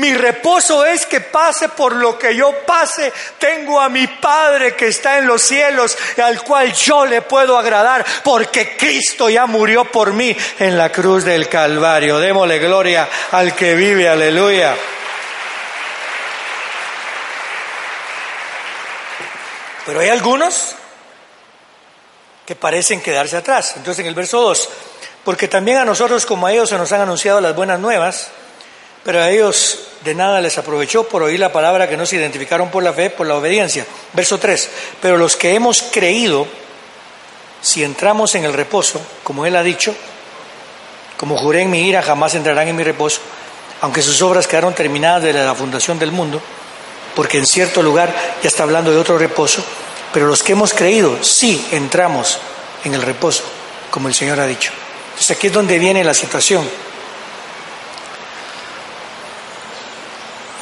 Mi 0.00 0.14
reposo 0.14 0.86
es 0.86 1.04
que 1.04 1.20
pase 1.20 1.68
por 1.68 1.94
lo 1.94 2.18
que 2.18 2.34
yo 2.34 2.64
pase. 2.64 3.12
Tengo 3.38 3.78
a 3.78 3.90
mi 3.90 4.06
Padre 4.06 4.74
que 4.74 4.88
está 4.88 5.18
en 5.18 5.26
los 5.26 5.42
cielos 5.42 5.94
al 6.16 6.42
cual 6.42 6.72
yo 6.72 7.04
le 7.04 7.20
puedo 7.20 7.58
agradar 7.58 8.02
porque 8.24 8.78
Cristo 8.78 9.28
ya 9.28 9.44
murió 9.44 9.84
por 9.84 10.14
mí 10.14 10.34
en 10.58 10.78
la 10.78 10.90
cruz 10.90 11.24
del 11.24 11.50
Calvario. 11.50 12.18
Démosle 12.18 12.58
gloria 12.58 13.06
al 13.32 13.54
que 13.54 13.74
vive, 13.74 14.08
aleluya. 14.08 14.74
Pero 19.84 20.00
hay 20.00 20.08
algunos 20.08 20.76
que 22.46 22.56
parecen 22.56 23.02
quedarse 23.02 23.36
atrás. 23.36 23.74
Entonces 23.76 24.00
en 24.00 24.06
el 24.06 24.14
verso 24.14 24.40
2, 24.40 24.68
porque 25.26 25.46
también 25.46 25.76
a 25.76 25.84
nosotros 25.84 26.24
como 26.24 26.46
a 26.46 26.52
ellos 26.52 26.70
se 26.70 26.78
nos 26.78 26.90
han 26.90 27.02
anunciado 27.02 27.42
las 27.42 27.54
buenas 27.54 27.78
nuevas, 27.78 28.30
pero 29.04 29.22
a 29.22 29.30
ellos 29.30 29.78
de 30.04 30.14
nada 30.14 30.40
les 30.40 30.56
aprovechó 30.58 31.04
por 31.04 31.22
oír 31.22 31.40
la 31.40 31.52
palabra 31.52 31.88
que 31.88 31.96
no 31.96 32.06
se 32.06 32.16
identificaron 32.16 32.70
por 32.70 32.82
la 32.82 32.92
fe, 32.92 33.10
por 33.10 33.26
la 33.26 33.36
obediencia. 33.36 33.86
Verso 34.12 34.38
3. 34.38 34.70
Pero 35.00 35.16
los 35.16 35.36
que 35.36 35.54
hemos 35.54 35.82
creído, 35.82 36.46
si 37.60 37.84
entramos 37.84 38.34
en 38.34 38.44
el 38.44 38.52
reposo, 38.52 39.00
como 39.22 39.46
Él 39.46 39.56
ha 39.56 39.62
dicho, 39.62 39.94
como 41.16 41.36
juré 41.36 41.62
en 41.62 41.70
mi 41.70 41.86
ira, 41.86 42.02
jamás 42.02 42.34
entrarán 42.34 42.68
en 42.68 42.76
mi 42.76 42.82
reposo, 42.82 43.20
aunque 43.82 44.02
sus 44.02 44.20
obras 44.22 44.46
quedaron 44.46 44.74
terminadas 44.74 45.22
desde 45.22 45.44
la 45.44 45.54
fundación 45.54 45.98
del 45.98 46.12
mundo, 46.12 46.40
porque 47.14 47.38
en 47.38 47.46
cierto 47.46 47.82
lugar 47.82 48.14
ya 48.42 48.48
está 48.48 48.62
hablando 48.62 48.90
de 48.90 48.98
otro 48.98 49.18
reposo, 49.18 49.62
pero 50.12 50.26
los 50.26 50.42
que 50.42 50.52
hemos 50.52 50.72
creído, 50.72 51.22
sí 51.22 51.66
entramos 51.72 52.38
en 52.84 52.94
el 52.94 53.02
reposo, 53.02 53.44
como 53.90 54.08
el 54.08 54.14
Señor 54.14 54.40
ha 54.40 54.46
dicho. 54.46 54.72
Entonces 55.10 55.36
aquí 55.36 55.48
es 55.48 55.52
donde 55.52 55.78
viene 55.78 56.02
la 56.04 56.14
situación 56.14 56.66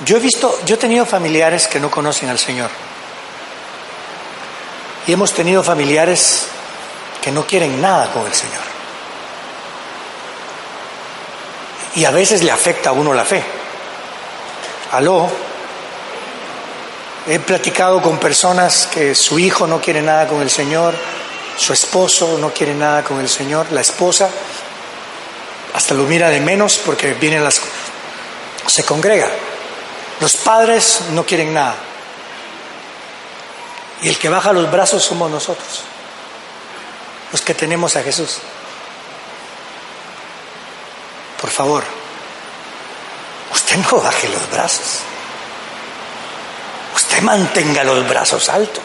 Yo 0.04 0.16
he 0.16 0.20
visto, 0.20 0.60
yo 0.64 0.76
he 0.76 0.78
tenido 0.78 1.04
familiares 1.04 1.66
que 1.66 1.80
no 1.80 1.90
conocen 1.90 2.28
al 2.28 2.38
Señor. 2.38 2.70
Y 5.06 5.12
hemos 5.12 5.32
tenido 5.32 5.62
familiares 5.62 6.46
que 7.20 7.32
no 7.32 7.46
quieren 7.46 7.80
nada 7.80 8.10
con 8.12 8.26
el 8.26 8.32
Señor. 8.32 8.62
Y 11.96 12.04
a 12.04 12.10
veces 12.10 12.42
le 12.42 12.50
afecta 12.50 12.90
a 12.90 12.92
uno 12.92 13.12
la 13.12 13.24
fe. 13.24 13.42
Aló. 14.92 15.28
He 17.26 17.40
platicado 17.40 18.00
con 18.00 18.18
personas 18.18 18.86
que 18.86 19.14
su 19.14 19.38
hijo 19.38 19.66
no 19.66 19.80
quiere 19.80 20.00
nada 20.00 20.26
con 20.26 20.40
el 20.40 20.48
Señor, 20.48 20.94
su 21.56 21.72
esposo 21.72 22.38
no 22.38 22.52
quiere 22.52 22.74
nada 22.74 23.02
con 23.02 23.20
el 23.20 23.28
Señor, 23.28 23.70
la 23.72 23.82
esposa 23.82 24.30
hasta 25.74 25.94
lo 25.94 26.04
mira 26.04 26.30
de 26.30 26.40
menos 26.40 26.78
porque 26.78 27.14
vienen 27.14 27.44
las 27.44 27.60
se 28.66 28.84
congrega. 28.84 29.28
Los 30.20 30.36
padres 30.36 31.02
no 31.10 31.24
quieren 31.24 31.54
nada. 31.54 31.76
Y 34.02 34.08
el 34.08 34.18
que 34.18 34.28
baja 34.28 34.52
los 34.52 34.70
brazos 34.70 35.02
somos 35.02 35.30
nosotros, 35.30 35.82
los 37.32 37.40
que 37.40 37.54
tenemos 37.54 37.96
a 37.96 38.02
Jesús. 38.02 38.38
Por 41.40 41.50
favor, 41.50 41.84
usted 43.52 43.76
no 43.76 44.00
baje 44.00 44.28
los 44.28 44.50
brazos. 44.50 45.00
Usted 46.94 47.22
mantenga 47.22 47.84
los 47.84 48.08
brazos 48.08 48.48
altos. 48.48 48.82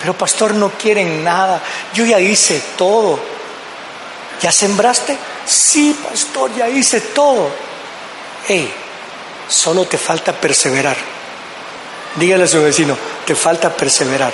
Pero 0.00 0.14
pastor, 0.14 0.54
no 0.54 0.70
quieren 0.70 1.22
nada. 1.22 1.60
Yo 1.92 2.04
ya 2.06 2.18
hice 2.18 2.62
todo. 2.76 3.18
¿Ya 4.40 4.50
sembraste? 4.50 5.18
Sí, 5.46 5.98
pastor, 6.02 6.54
ya 6.54 6.68
hice 6.68 7.00
todo. 7.00 7.50
Hey, 8.46 8.72
solo 9.50 9.84
te 9.84 9.98
falta 9.98 10.32
perseverar. 10.32 10.96
Dígale 12.14 12.44
a 12.44 12.48
su 12.48 12.62
vecino, 12.62 12.96
te 13.26 13.34
falta 13.34 13.70
perseverar. 13.70 14.32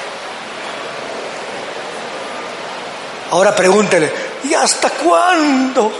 Ahora 3.30 3.54
pregúntele, 3.54 4.12
¿y 4.44 4.54
hasta 4.54 4.90
cuándo? 4.90 5.92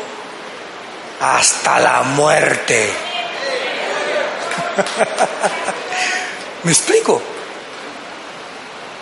Hasta 1.20 1.81
la 1.81 2.02
muerte. 2.02 2.92
¿Me 6.62 6.72
explico? 6.72 7.20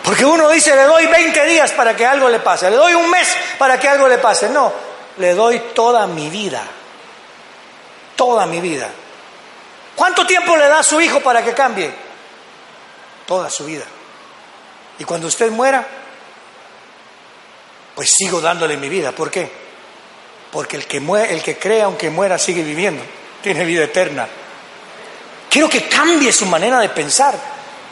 Porque 0.04 0.24
uno 0.24 0.48
dice, 0.48 0.76
le 0.76 0.82
doy 0.84 1.06
20 1.06 1.44
días 1.46 1.72
para 1.72 1.96
que 1.96 2.06
algo 2.06 2.28
le 2.28 2.38
pase, 2.38 2.70
le 2.70 2.76
doy 2.76 2.94
un 2.94 3.10
mes 3.10 3.28
para 3.58 3.78
que 3.80 3.88
algo 3.88 4.06
le 4.06 4.18
pase. 4.18 4.48
No, 4.48 4.72
le 5.18 5.34
doy 5.34 5.58
toda 5.74 6.06
mi 6.06 6.28
vida, 6.28 6.62
toda 8.16 8.46
mi 8.46 8.60
vida. 8.60 8.88
¿Cuánto 9.96 10.26
tiempo 10.26 10.56
le 10.56 10.68
da 10.68 10.80
a 10.80 10.82
su 10.82 11.00
hijo 11.00 11.20
para 11.20 11.44
que 11.44 11.52
cambie? 11.52 11.92
Toda 13.26 13.48
su 13.48 13.64
vida. 13.64 13.84
Y 14.98 15.04
cuando 15.04 15.28
usted 15.28 15.50
muera, 15.50 15.86
pues 17.94 18.10
sigo 18.10 18.40
dándole 18.40 18.76
mi 18.76 18.88
vida. 18.88 19.12
¿Por 19.12 19.30
qué? 19.30 19.50
Porque 20.50 20.76
el 20.76 20.86
que, 20.86 21.00
muere, 21.00 21.32
el 21.34 21.42
que 21.42 21.58
cree 21.58 21.82
aunque 21.82 22.10
muera 22.10 22.38
sigue 22.38 22.62
viviendo, 22.62 23.02
tiene 23.42 23.64
vida 23.64 23.84
eterna. 23.84 24.28
Quiero 25.48 25.68
que 25.68 25.88
cambie 25.88 26.32
su 26.32 26.46
manera 26.46 26.80
de 26.80 26.88
pensar. 26.88 27.34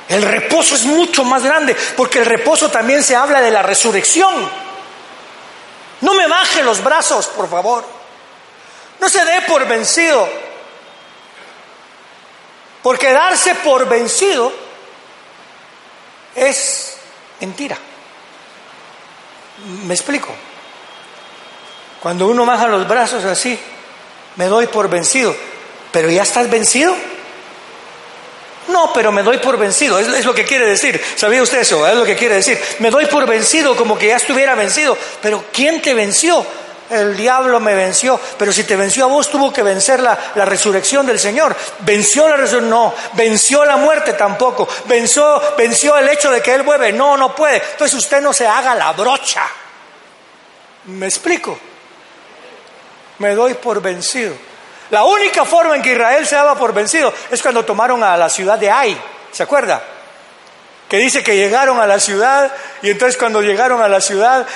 El 0.09 0.23
reposo 0.23 0.75
es 0.75 0.85
mucho 0.85 1.25
más 1.25 1.45
grande, 1.45 1.77
porque 1.97 2.19
el 2.19 2.27
reposo 2.27 2.69
también 2.71 3.03
se 3.03 3.15
habla 3.15 3.41
de 3.41 3.51
la 3.51 3.63
resurrección. 3.63 4.49
No 6.01 6.15
me 6.15 6.27
baje 6.27 6.63
los 6.63 6.83
brazos, 6.83 7.29
por 7.29 7.49
favor. 7.49 7.85
No 9.01 9.09
se 9.09 9.25
dé 9.25 9.43
por 9.43 9.67
vencido. 9.67 10.29
Porque 12.83 13.13
darse 13.13 13.55
por 13.57 13.89
vencido 13.89 14.53
es 16.35 16.97
mentira. 17.41 17.79
¿Me 19.85 19.95
explico? 19.95 20.35
Cuando 22.01 22.27
uno 22.27 22.45
baja 22.45 22.67
los 22.67 22.89
brazos 22.89 23.25
así, 23.25 23.59
me 24.37 24.47
doy 24.47 24.67
por 24.67 24.89
vencido. 24.89 25.35
¿Pero 25.93 26.11
ya 26.11 26.23
estás 26.23 26.51
vencido? 26.51 26.97
No, 28.69 28.93
pero 28.93 29.13
me 29.13 29.23
doy 29.23 29.39
por 29.39 29.59
vencido, 29.59 29.99
es, 29.99 30.25
lo 30.25 30.35
que 30.35 30.45
quiere 30.45 30.67
decir. 30.67 31.01
¿Sabía 31.17 31.43
usted 31.43 31.61
eso? 31.61 31.87
Es 31.87 31.95
lo 31.95 32.05
que 32.05 32.17
quiere 32.17 32.37
decir. 32.37 32.59
Me 32.79 32.91
doy 32.91 33.07
por 33.07 33.27
vencido 33.27 33.77
como 33.77 33.99
que 33.99 34.09
ya 34.09 34.17
estuviera 34.17 34.55
vencido. 34.55 34.97
Pero 35.21 35.45
¿quién 35.53 35.83
te 35.83 35.95
venció? 35.95 36.45
El 36.93 37.17
diablo 37.17 37.59
me 37.59 37.75
venció, 37.75 38.21
pero 38.39 38.53
si 38.53 38.65
te 38.65 38.77
venció 38.77 39.05
a 39.05 39.09
vos 39.09 39.31
tuvo 39.31 39.53
que 39.53 39.63
vencer 39.63 40.01
la, 40.01 40.15
resurrección 40.35 41.07
del 41.07 41.19
Señor. 41.19 41.57
¿Venció 41.81 42.29
la 42.29 42.37
resurrección? 42.37 42.69
No. 42.71 42.95
¿Venció 43.15 43.65
la 43.65 43.77
muerte? 43.77 44.13
Tampoco. 44.13 44.69
¿Venció, 44.85 45.41
¿Venció 45.57 45.97
el 45.97 46.09
hecho 46.09 46.31
de 46.31 46.43
que 46.43 46.55
Él 46.55 46.63
vuelve? 46.63 46.93
No, 46.93 47.17
no 47.17 47.35
puede. 47.35 47.63
Entonces 47.73 47.99
usted 47.99 48.21
no 48.21 48.33
se 48.33 48.47
haga 48.47 48.75
la 48.75 48.93
brocha. 48.93 49.43
¿Me 50.85 51.07
explico? 51.07 51.59
Me 53.19 53.35
doy 53.35 53.55
por 53.55 53.81
vencido. 53.81 54.35
La 54.91 55.05
única 55.05 55.45
forma 55.45 55.77
en 55.77 55.83
que 55.83 55.93
Israel 55.93 56.27
se 56.27 56.35
daba 56.35 56.55
por 56.57 56.75
vencido 56.75 57.13
es 57.31 57.41
cuando 57.41 57.65
tomaron 57.65 58.03
a 58.05 58.17
la 58.17 58.29
ciudad 58.29 58.59
de 58.59 58.71
Ai. 58.71 59.01
¿Se 59.31 59.43
acuerda? 59.43 59.83
Que 60.93 60.99
dice 60.99 61.23
que 61.23 61.37
llegaron 61.37 61.81
a 61.81 61.87
la 61.87 61.99
ciudad 61.99 62.53
y 62.83 62.91
entonces 62.91 63.17
cuando 63.17 63.41
llegaron 63.41 63.81
a 63.81 63.89
la 63.89 64.03
ciudad 64.03 64.47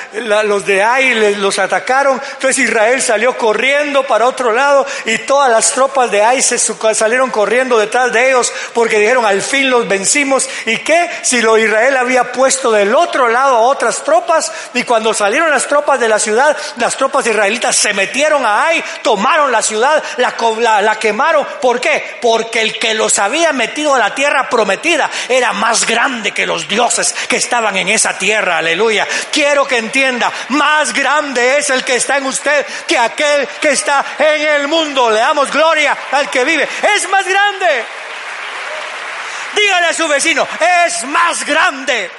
los 0.45 0.67
de 0.67 0.83
Ai 0.83 1.35
los 1.37 1.59
atacaron, 1.59 2.21
entonces 2.35 2.59
Israel 2.59 3.01
salió 3.01 3.39
corriendo 3.39 4.03
para 4.03 4.27
otro 4.27 4.53
lado 4.53 4.87
y 5.07 5.17
todas 5.17 5.51
las 5.51 5.73
tropas 5.73 6.11
de 6.11 6.23
Ai 6.23 6.43
salieron 6.43 7.31
corriendo 7.31 7.79
detrás 7.79 8.13
de 8.13 8.29
ellos 8.29 8.53
porque 8.75 8.99
dijeron 8.99 9.25
al 9.25 9.41
fin 9.41 9.71
los 9.71 9.89
vencimos 9.89 10.47
y 10.67 10.77
que 10.77 11.09
si 11.23 11.41
lo 11.41 11.57
Israel 11.57 11.97
había 11.97 12.31
puesto 12.33 12.71
del 12.71 12.95
otro 12.95 13.29
lado 13.29 13.57
a 13.57 13.61
otras 13.61 14.05
tropas 14.05 14.53
y 14.75 14.83
cuando 14.83 15.15
salieron 15.15 15.51
las 15.51 15.67
tropas 15.67 15.99
de 15.99 16.09
la 16.11 16.19
ciudad, 16.19 16.55
las 16.77 16.99
tropas 16.99 17.27
israelitas 17.27 17.75
se 17.77 17.95
metieron 17.95 18.45
a 18.45 18.67
Ai, 18.67 18.85
tomaron 19.01 19.51
la 19.51 19.63
ciudad, 19.63 20.05
la, 20.19 20.83
la 20.83 20.99
quemaron, 20.99 21.47
¿por 21.63 21.81
qué? 21.81 22.19
Porque 22.21 22.61
el 22.61 22.79
que 22.79 22.93
los 22.93 23.19
había 23.19 23.55
metido 23.55 23.95
a 23.95 23.99
la 23.99 24.15
tierra 24.15 24.51
prometida 24.51 25.11
era 25.31 25.55
más 25.55 25.87
grande 25.87 26.26
que 26.33 26.47
los 26.47 26.69
dioses 26.69 27.15
que 27.29 27.37
estaban 27.37 27.77
en 27.77 27.89
esa 27.89 28.19
tierra, 28.19 28.59
aleluya. 28.59 29.07
Quiero 29.33 29.67
que 29.67 29.79
entienda, 29.79 30.33
más 30.51 30.93
grande 30.93 31.59
es 31.59 31.71
el 31.71 31.85
que 31.85 31.97
está 31.97 32.17
en 32.17 32.27
usted 32.27 32.67
que 32.87 32.99
aquel 32.99 33.47
que 33.61 33.71
está 33.71 34.05
en 34.19 34.43
el 34.43 34.69
mundo. 34.69 35.11
Le 35.11 35.21
damos 35.21 35.51
gloria 35.51 35.97
al 36.13 36.31
que 36.31 36.45
vive. 36.45 36.69
Es 36.95 37.09
más 37.09 37.27
grande. 37.27 37.85
Dígale 39.55 39.87
a 39.87 39.95
su 39.95 40.07
vecino, 40.07 40.47
es 40.87 41.05
más 41.05 41.45
grande. 41.47 42.11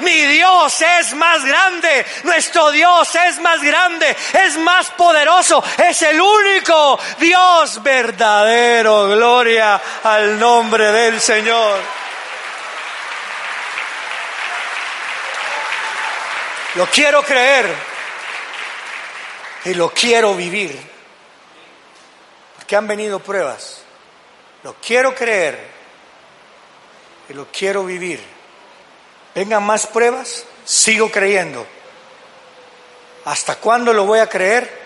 Mi 0.00 0.24
Dios 0.26 0.80
es 0.80 1.12
más 1.14 1.44
grande, 1.44 2.06
nuestro 2.22 2.70
Dios 2.70 3.14
es 3.14 3.38
más 3.40 3.60
grande, 3.60 4.16
es 4.46 4.56
más 4.56 4.90
poderoso, 4.92 5.62
es 5.76 6.00
el 6.02 6.18
único 6.18 6.98
Dios 7.18 7.82
verdadero. 7.82 9.08
Gloria 9.08 9.80
al 10.02 10.38
nombre 10.38 10.90
del 10.90 11.20
Señor. 11.20 11.80
Lo 16.76 16.86
quiero 16.86 17.22
creer 17.22 17.66
y 19.64 19.74
lo 19.74 19.90
quiero 19.90 20.34
vivir. 20.34 20.78
Porque 22.56 22.76
han 22.76 22.86
venido 22.86 23.18
pruebas. 23.18 23.82
Lo 24.62 24.74
quiero 24.74 25.14
creer 25.14 25.58
y 27.28 27.34
lo 27.34 27.46
quiero 27.46 27.84
vivir. 27.84 28.22
Vengan 29.34 29.64
más 29.64 29.86
pruebas, 29.86 30.44
sigo 30.64 31.10
creyendo. 31.10 31.66
¿Hasta 33.24 33.56
cuándo 33.56 33.92
lo 33.92 34.04
voy 34.04 34.20
a 34.20 34.28
creer? 34.28 34.80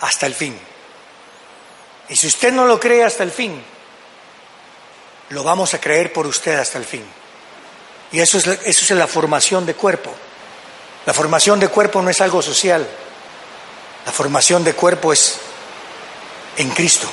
Hasta 0.00 0.26
el 0.26 0.34
fin. 0.34 0.58
Y 2.08 2.16
si 2.16 2.26
usted 2.26 2.52
no 2.52 2.66
lo 2.66 2.78
cree 2.78 3.04
hasta 3.04 3.22
el 3.22 3.30
fin, 3.30 3.62
lo 5.30 5.42
vamos 5.42 5.74
a 5.74 5.80
creer 5.80 6.12
por 6.12 6.26
usted 6.26 6.58
hasta 6.58 6.78
el 6.78 6.84
fin. 6.84 7.04
Y 8.12 8.20
eso 8.20 8.38
es, 8.38 8.46
eso 8.46 8.60
es 8.64 8.90
la 8.90 9.06
formación 9.06 9.66
de 9.66 9.74
cuerpo. 9.74 10.14
La 11.08 11.14
formación 11.14 11.58
de 11.58 11.68
cuerpo 11.68 12.02
no 12.02 12.10
es 12.10 12.20
algo 12.20 12.42
social. 12.42 12.86
La 14.04 14.12
formación 14.12 14.62
de 14.62 14.74
cuerpo 14.74 15.10
es 15.10 15.38
en 16.58 16.68
Cristo. 16.68 17.08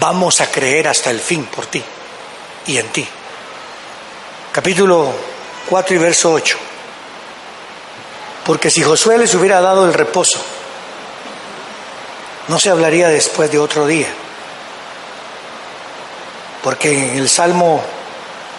Vamos 0.00 0.40
a 0.40 0.50
creer 0.50 0.88
hasta 0.88 1.10
el 1.10 1.20
fin 1.20 1.44
por 1.44 1.66
ti 1.66 1.84
y 2.68 2.78
en 2.78 2.88
ti. 2.88 3.06
Capítulo 4.50 5.12
4 5.68 5.94
y 5.94 5.98
verso 5.98 6.32
8. 6.32 6.56
Porque 8.46 8.70
si 8.70 8.82
Josué 8.82 9.18
les 9.18 9.34
hubiera 9.34 9.60
dado 9.60 9.84
el 9.84 9.92
reposo, 9.92 10.40
no 12.48 12.58
se 12.58 12.70
hablaría 12.70 13.08
después 13.08 13.52
de 13.52 13.58
otro 13.58 13.86
día. 13.86 14.08
Porque 16.62 17.10
en 17.10 17.18
el 17.18 17.28
Salmo 17.28 17.84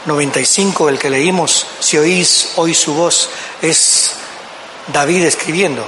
95, 0.07 0.87
el 0.87 0.97
que 0.97 1.09
leímos, 1.09 1.67
si 1.79 1.97
oís 1.97 2.53
hoy 2.55 2.73
su 2.73 2.93
voz, 2.93 3.29
es 3.61 4.13
David 4.87 5.25
escribiendo. 5.25 5.83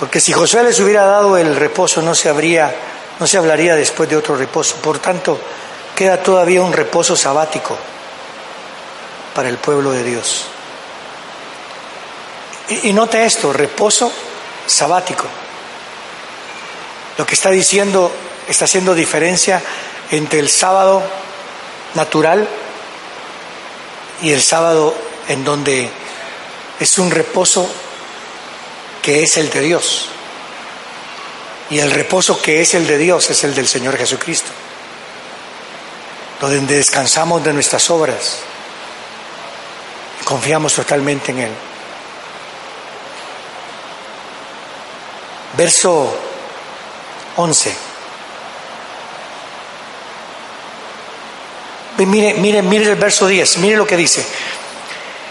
Porque 0.00 0.20
si 0.20 0.32
Josué 0.32 0.64
les 0.64 0.80
hubiera 0.80 1.04
dado 1.04 1.36
el 1.36 1.54
reposo, 1.54 2.02
no 2.02 2.14
se 2.14 2.28
habría, 2.28 2.74
no 3.20 3.26
se 3.26 3.38
hablaría 3.38 3.76
después 3.76 4.10
de 4.10 4.16
otro 4.16 4.36
reposo. 4.36 4.76
Por 4.76 4.98
tanto, 4.98 5.40
queda 5.94 6.22
todavía 6.22 6.60
un 6.60 6.72
reposo 6.72 7.16
sabático. 7.16 7.78
para 9.34 9.48
el 9.48 9.58
pueblo 9.58 9.92
de 9.92 10.02
Dios. 10.02 10.46
Y, 12.68 12.88
y 12.88 12.92
note 12.92 13.24
esto, 13.24 13.52
reposo 13.52 14.10
sabático. 14.66 15.26
Lo 17.16 17.24
que 17.24 17.34
está 17.34 17.50
diciendo, 17.50 18.10
está 18.48 18.64
haciendo 18.64 18.94
diferencia 18.94 19.62
entre 20.10 20.40
el 20.40 20.48
sábado 20.48 21.04
natural 21.94 22.48
y 24.22 24.32
el 24.32 24.42
sábado 24.42 24.94
en 25.28 25.44
donde 25.44 25.90
es 26.80 26.98
un 26.98 27.10
reposo 27.10 27.68
que 29.02 29.22
es 29.22 29.36
el 29.36 29.50
de 29.50 29.60
Dios. 29.60 30.08
Y 31.70 31.78
el 31.78 31.90
reposo 31.90 32.40
que 32.40 32.60
es 32.60 32.74
el 32.74 32.86
de 32.86 32.98
Dios 32.98 33.28
es 33.30 33.44
el 33.44 33.54
del 33.54 33.68
Señor 33.68 33.96
Jesucristo, 33.96 34.50
donde 36.40 36.76
descansamos 36.76 37.44
de 37.44 37.52
nuestras 37.52 37.90
obras 37.90 38.38
y 40.20 40.24
confiamos 40.24 40.74
totalmente 40.74 41.30
en 41.32 41.38
Él. 41.40 41.52
Verso 45.56 46.16
11. 47.36 47.87
Mire, 51.98 52.34
mire, 52.34 52.62
mire 52.62 52.90
el 52.90 52.96
verso 52.96 53.26
10, 53.26 53.58
mire 53.58 53.76
lo 53.76 53.86
que 53.86 53.96
dice. 53.96 54.24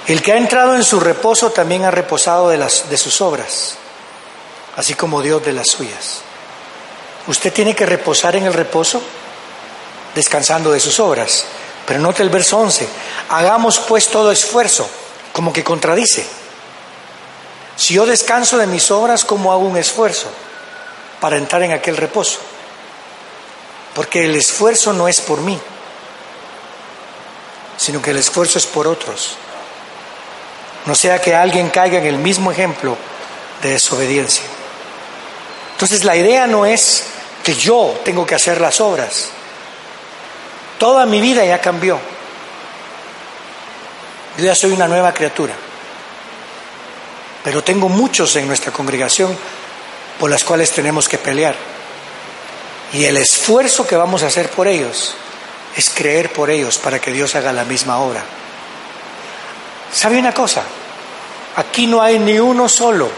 El 0.08 0.22
que 0.22 0.34
ha 0.34 0.38
entrado 0.38 0.76
en 0.76 0.84
su 0.84 1.00
reposo 1.00 1.52
también 1.52 1.86
ha 1.86 1.92
reposado 1.92 2.50
de, 2.50 2.58
las, 2.58 2.90
de 2.90 2.98
sus 2.98 3.22
obras, 3.22 3.78
así 4.76 4.94
como 4.94 5.22
Dios 5.22 5.44
de 5.44 5.54
las 5.54 5.68
suyas. 5.68 6.22
Usted 7.28 7.54
tiene 7.54 7.76
que 7.76 7.86
reposar 7.86 8.36
en 8.36 8.46
el 8.46 8.54
reposo, 8.54 9.02
descansando 10.16 10.72
de 10.72 10.80
sus 10.80 11.00
obras. 11.00 11.46
Pero 11.86 12.02
note 12.02 12.22
el 12.22 12.30
verso 12.30 12.58
11. 12.58 12.88
Hagamos 13.30 13.80
pues 13.80 14.08
todo 14.08 14.32
esfuerzo, 14.32 14.90
como 15.32 15.54
que 15.54 15.64
contradice. 15.64 16.26
Si 17.78 17.94
yo 17.94 18.06
descanso 18.06 18.58
de 18.58 18.68
mis 18.68 18.92
obras, 18.92 19.24
¿cómo 19.24 19.54
hago 19.54 19.62
un 19.62 19.78
esfuerzo 19.78 20.28
para 21.22 21.38
entrar 21.38 21.64
en 21.64 21.72
aquel 21.72 21.96
reposo? 21.96 22.40
Porque 23.94 24.26
el 24.26 24.36
esfuerzo 24.36 24.92
no 24.94 25.08
es 25.08 25.22
por 25.22 25.40
mí, 25.42 25.60
sino 27.78 28.02
que 28.02 28.12
el 28.12 28.18
esfuerzo 28.18 28.58
es 28.58 28.66
por 28.66 28.88
otros. 28.88 29.38
No 30.86 30.96
sea 30.96 31.22
que 31.22 31.36
alguien 31.36 31.70
caiga 31.70 32.00
en 32.00 32.06
el 32.06 32.18
mismo 32.18 32.52
ejemplo 32.52 32.98
de 33.62 33.70
desobediencia. 33.70 34.44
Entonces 35.74 36.04
la 36.04 36.16
idea 36.16 36.48
no 36.48 36.66
es 36.66 37.04
que 37.44 37.54
yo 37.54 38.00
tengo 38.04 38.26
que 38.26 38.36
hacer 38.36 38.60
las 38.60 38.82
obras. 38.82 39.30
Toda 40.80 41.06
mi 41.06 41.22
vida 41.22 41.46
ya 41.46 41.62
cambió. 41.62 42.00
Yo 44.38 44.46
ya 44.46 44.56
soy 44.56 44.72
una 44.72 44.88
nueva 44.88 45.14
criatura. 45.14 45.54
Pero 47.44 47.64
tengo 47.64 47.90
muchos 47.90 48.36
en 48.36 48.48
nuestra 48.48 48.72
congregación 48.72 49.38
por 50.20 50.30
las 50.30 50.44
cuales 50.44 50.72
tenemos 50.72 51.08
que 51.08 51.18
pelear. 51.18 51.56
Y 52.94 53.06
el 53.06 53.18
esfuerzo 53.18 53.86
que 53.86 53.96
vamos 53.96 54.24
a 54.24 54.28
hacer 54.28 54.50
por 54.50 54.68
ellos 54.68 55.16
es 55.76 55.90
creer 55.90 56.32
por 56.32 56.50
ellos 56.50 56.78
para 56.78 57.00
que 57.00 57.12
Dios 57.12 57.36
haga 57.36 57.52
la 57.52 57.64
misma 57.64 58.00
obra. 58.00 58.24
¿Sabe 59.92 60.20
una 60.20 60.34
cosa? 60.34 60.64
Aquí 61.56 61.88
no 61.88 62.02
hay 62.02 62.20
ni 62.20 62.40
uno 62.40 62.70
solo 62.70 63.10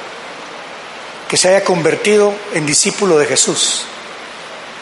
que 1.27 1.37
se 1.37 1.49
haya 1.49 1.63
convertido 1.63 2.33
en 2.53 2.65
discípulo 2.65 3.17
de 3.17 3.25
Jesús 3.25 3.85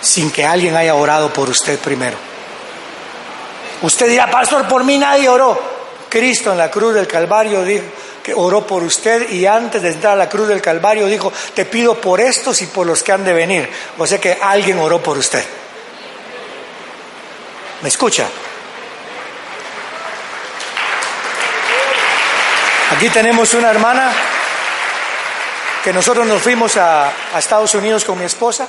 sin 0.02 0.32
que 0.32 0.46
alguien 0.46 0.76
haya 0.76 0.96
orado 0.96 1.34
por 1.34 1.50
usted 1.50 1.80
primero. 1.80 2.18
Usted 3.82 4.10
dirá, 4.10 4.30
pastor, 4.30 4.68
por 4.68 4.84
mí 4.84 4.98
nadie 4.98 5.30
oró. 5.30 5.60
Cristo 6.10 6.52
en 6.52 6.58
la 6.58 6.72
cruz 6.72 6.94
del 6.94 7.08
Calvario 7.08 7.64
dijo 7.64 7.86
que 8.24 8.34
oró 8.34 8.66
por 8.66 8.84
usted 8.84 9.30
y 9.30 9.46
antes 9.46 9.82
de 9.82 9.90
entrar 9.90 10.14
a 10.14 10.18
la 10.18 10.30
cruz 10.30 10.48
del 10.48 10.62
Calvario 10.62 11.08
dijo, 11.08 11.32
te 11.54 11.66
pido 11.66 11.96
por 11.96 12.20
estos 12.20 12.62
y 12.62 12.66
por 12.66 12.86
los 12.86 13.04
que 13.04 13.12
han 13.12 13.24
de 13.24 13.34
venir. 13.34 13.70
O 13.98 14.06
sea 14.06 14.20
que 14.20 14.38
alguien 14.42 14.80
oró 14.80 15.02
por 15.02 15.18
usted. 15.18 15.44
¿Me 17.82 17.90
escucha? 17.90 18.28
Aquí 22.92 23.10
tenemos 23.10 23.54
una 23.54 23.70
hermana 23.70 24.12
que 25.84 25.94
nosotros 25.94 26.26
nos 26.26 26.42
fuimos 26.42 26.76
a, 26.78 27.12
Estados 27.38 27.76
Unidos 27.76 28.04
con 28.04 28.18
mi 28.18 28.26
esposa 28.26 28.68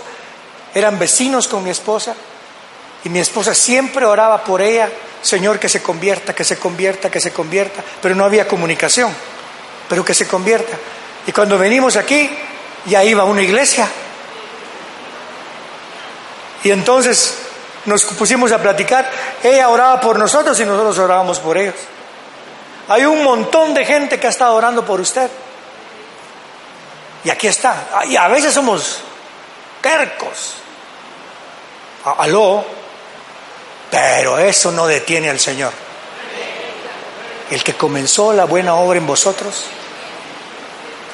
eran 0.75 0.99
vecinos 0.99 1.49
con 1.49 1.65
mi 1.65 1.71
esposa 1.71 2.15
y 3.03 3.09
mi 3.09 3.21
esposa 3.21 3.55
siempre 3.55 4.05
oraba 4.05 4.45
por 4.45 4.61
ella, 4.61 4.91
Señor, 5.23 5.59
que 5.59 5.69
se 5.69 5.83
convierta, 5.83 6.35
que 6.35 6.45
se 6.45 6.59
convierta, 6.59 7.11
que 7.11 7.21
se 7.21 7.33
convierta, 7.33 7.83
pero 8.03 8.15
no 8.15 8.25
había 8.25 8.47
comunicación, 8.47 9.15
pero 9.89 10.05
que 10.05 10.13
se 10.13 10.29
convierta. 10.29 10.77
Y 11.27 11.33
cuando 11.33 11.57
venimos 11.57 11.97
aquí, 11.97 12.31
ya 12.85 13.03
iba 13.03 13.23
a 13.23 13.27
una 13.27 13.41
iglesia. 13.41 13.89
Y 16.63 16.71
entonces 16.71 17.48
nos 17.89 18.05
pusimos 18.05 18.53
a 18.53 18.59
platicar, 18.59 19.11
ella 19.43 19.69
oraba 19.69 20.01
por 20.01 20.19
nosotros 20.19 20.59
y 20.61 20.65
nosotros 20.65 20.99
orábamos 20.99 21.41
por 21.41 21.59
ellos. 21.59 21.75
Hay 22.89 23.05
un 23.05 23.23
montón 23.23 23.75
de 23.75 23.85
gente 23.85 24.21
que 24.21 24.27
ha 24.27 24.31
estado 24.31 24.55
orando 24.55 24.85
por 24.85 25.01
usted. 25.01 25.31
Y 27.25 27.31
aquí 27.31 27.49
está. 27.49 28.05
Y 28.07 28.17
a 28.17 28.29
veces 28.29 28.55
somos 28.55 29.01
tercos. 29.81 30.55
Aló. 32.05 32.65
Pero 33.91 34.39
eso 34.39 34.71
no 34.71 34.87
detiene 34.87 35.31
al 35.31 35.41
Señor. 35.41 35.73
El 37.51 37.65
que 37.65 37.75
comenzó 37.75 38.33
la 38.33 38.45
buena 38.45 38.75
obra 38.75 38.99
en 38.99 39.07
vosotros 39.07 39.65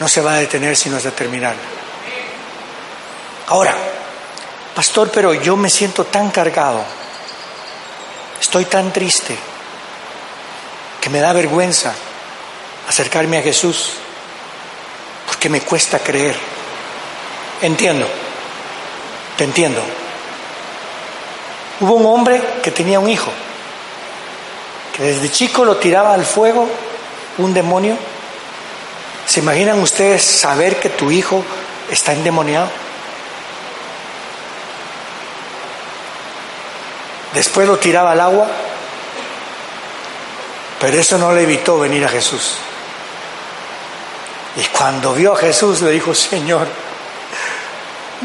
no 0.00 0.08
se 0.08 0.20
va 0.20 0.34
a 0.34 0.38
detener 0.38 0.76
sino 0.76 0.96
hasta 0.96 1.12
terminar. 1.12 1.54
Ahora, 3.48 3.74
pastor, 4.74 5.10
pero 5.12 5.34
yo 5.34 5.56
me 5.56 5.70
siento 5.70 6.04
tan 6.04 6.30
cargado, 6.30 6.82
estoy 8.40 8.64
tan 8.64 8.92
triste, 8.92 9.36
que 11.00 11.10
me 11.10 11.20
da 11.20 11.32
vergüenza 11.32 11.94
acercarme 12.88 13.38
a 13.38 13.42
Jesús, 13.42 13.90
porque 15.26 15.48
me 15.48 15.60
cuesta 15.60 15.98
creer. 15.98 16.36
Entiendo, 17.62 18.06
te 19.36 19.44
entiendo. 19.44 19.82
Hubo 21.80 21.94
un 21.94 22.06
hombre 22.06 22.42
que 22.62 22.70
tenía 22.70 23.00
un 23.00 23.08
hijo, 23.08 23.30
que 24.96 25.02
desde 25.02 25.30
chico 25.30 25.64
lo 25.64 25.76
tiraba 25.76 26.14
al 26.14 26.24
fuego 26.24 26.68
un 27.38 27.52
demonio. 27.52 27.96
¿Se 29.26 29.40
imaginan 29.40 29.80
ustedes 29.80 30.22
saber 30.22 30.78
que 30.78 30.90
tu 30.90 31.10
hijo 31.10 31.44
está 31.90 32.12
endemoniado? 32.12 32.68
Después 37.34 37.66
lo 37.66 37.76
tiraba 37.78 38.12
al 38.12 38.20
agua, 38.20 38.46
pero 40.80 40.96
eso 40.98 41.18
no 41.18 41.32
le 41.32 41.42
evitó 41.42 41.78
venir 41.80 42.04
a 42.04 42.08
Jesús. 42.08 42.54
Y 44.56 44.64
cuando 44.66 45.14
vio 45.14 45.32
a 45.32 45.36
Jesús 45.36 45.82
le 45.82 45.90
dijo, 45.90 46.14
Señor, 46.14 46.68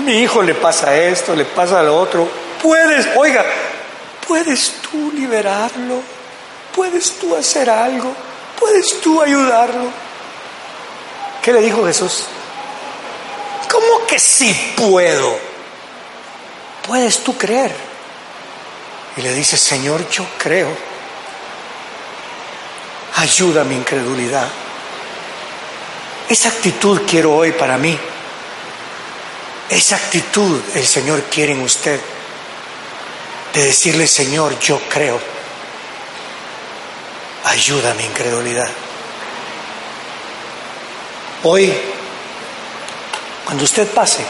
mi 0.06 0.20
hijo 0.20 0.44
le 0.44 0.54
pasa 0.54 0.96
esto, 0.96 1.36
le 1.36 1.46
pasa 1.46 1.82
lo 1.82 1.98
otro. 1.98 2.30
Puedes, 2.62 3.08
oiga, 3.18 3.44
puedes 4.28 4.74
tú 4.82 5.12
liberarlo, 5.12 6.02
puedes 6.76 7.18
tú 7.18 7.36
hacer 7.36 7.68
algo, 7.68 8.14
puedes 8.60 9.02
tú 9.02 9.22
ayudarlo. 9.22 9.86
¿Qué 11.42 11.52
le 11.52 11.62
dijo 11.62 11.84
Jesús? 11.86 12.26
¿Cómo 13.72 14.06
que 14.06 14.20
sí 14.20 14.74
puedo? 14.78 15.36
¿Puedes 16.86 17.24
tú 17.24 17.36
creer? 17.36 17.89
Y 19.18 19.22
le 19.22 19.34
dice, 19.34 19.58
Señor, 19.58 20.08
yo 20.10 20.26
creo. 20.38 20.70
Ayuda 23.16 23.64
mi 23.64 23.76
incredulidad. 23.76 24.48
Esa 26.30 26.50
actitud 26.50 27.02
quiero 27.08 27.36
hoy 27.36 27.52
para 27.52 27.78
mí. 27.78 27.98
Esa 29.70 29.96
actitud 29.96 30.62
el 30.76 30.86
Señor 30.86 31.24
quiere 31.24 31.54
en 31.54 31.62
usted, 31.62 32.00
de 33.54 33.64
decirle, 33.64 34.08
Señor, 34.08 34.58
yo 34.60 34.80
creo, 34.90 35.20
ayuda 37.46 37.94
mi 37.94 38.04
incredulidad. 38.04 38.70
Hoy, 41.44 41.74
cuando 43.46 43.64
usted 43.64 43.88
pase, 43.88 44.24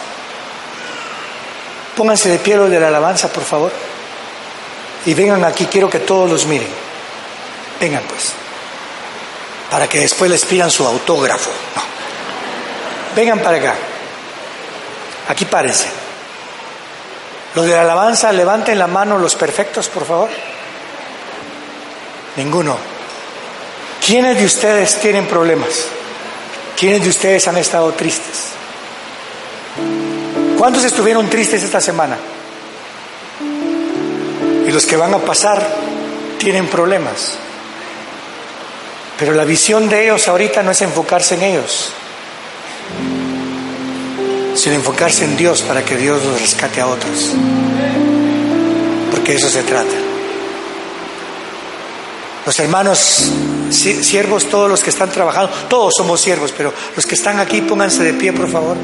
pónganse 1.96 2.30
de 2.30 2.40
pie 2.40 2.56
los 2.56 2.70
de 2.70 2.80
la 2.80 2.90
alabanza, 2.90 3.32
por 3.32 3.44
favor, 3.44 3.72
y 5.06 5.14
vengan 5.14 5.44
aquí, 5.44 5.66
quiero 5.66 5.90
que 5.90 6.00
todos 6.00 6.30
los 6.30 6.46
miren. 6.46 6.68
Vengan 7.80 8.04
pues, 8.04 8.34
para 9.70 9.88
que 9.88 10.00
después 10.00 10.30
les 10.30 10.46
pidan 10.46 10.70
su 10.70 10.86
autógrafo. 10.86 11.50
Vengan 13.16 13.40
para 13.40 13.58
acá. 13.58 13.76
Aquí 15.30 15.46
párense. 15.46 15.88
Los 17.56 17.66
de 17.66 17.74
la 17.74 17.82
alabanza, 17.82 18.32
levanten 18.32 18.78
la 18.78 18.88
mano 18.88 19.18
los 19.18 19.36
perfectos, 19.36 19.88
por 19.90 20.06
favor. 20.06 20.30
Ninguno. 22.36 22.78
¿Quiénes 24.06 24.38
de 24.38 24.46
ustedes 24.46 25.00
tienen 25.00 25.26
problemas? 25.28 25.86
¿Quiénes 26.78 27.04
de 27.04 27.10
ustedes 27.10 27.48
han 27.48 27.58
estado 27.58 27.92
tristes? 27.94 28.50
¿Cuántos 30.58 30.84
estuvieron 30.84 31.30
tristes 31.30 31.64
esta 31.64 31.82
semana? 31.82 32.18
Y 34.70 34.72
los 34.72 34.86
que 34.86 34.96
van 34.96 35.12
a 35.16 35.18
pasar 35.18 35.68
tienen 36.38 36.68
problemas. 36.68 37.34
Pero 39.18 39.34
la 39.34 39.44
visión 39.44 39.90
de 39.90 40.04
ellos 40.04 40.28
ahorita 40.28 40.62
no 40.62 40.70
es 40.70 40.82
enfocarse 40.84 41.34
en 41.34 41.42
ellos, 41.42 41.90
sino 44.54 44.76
enfocarse 44.76 45.26
en 45.26 45.36
Dios 45.36 45.64
para 45.64 45.84
que 45.84 45.98
Dios 45.98 46.24
los 46.24 46.40
rescate 46.40 46.82
a 46.82 46.86
otros. 46.86 47.32
Porque 49.10 49.34
eso 49.34 49.50
se 49.50 49.64
trata. 49.64 49.96
Los 52.46 52.60
hermanos 52.60 53.32
siervos, 53.72 54.52
todos 54.52 54.70
los 54.70 54.84
que 54.84 54.92
están 54.92 55.10
trabajando, 55.10 55.52
todos 55.68 55.96
somos 55.98 56.22
siervos, 56.22 56.54
pero 56.56 56.72
los 56.96 57.08
que 57.08 57.16
están 57.16 57.40
aquí, 57.40 57.62
pónganse 57.62 58.04
de 58.04 58.14
pie, 58.14 58.34
por 58.34 58.48
favor. 58.48 58.78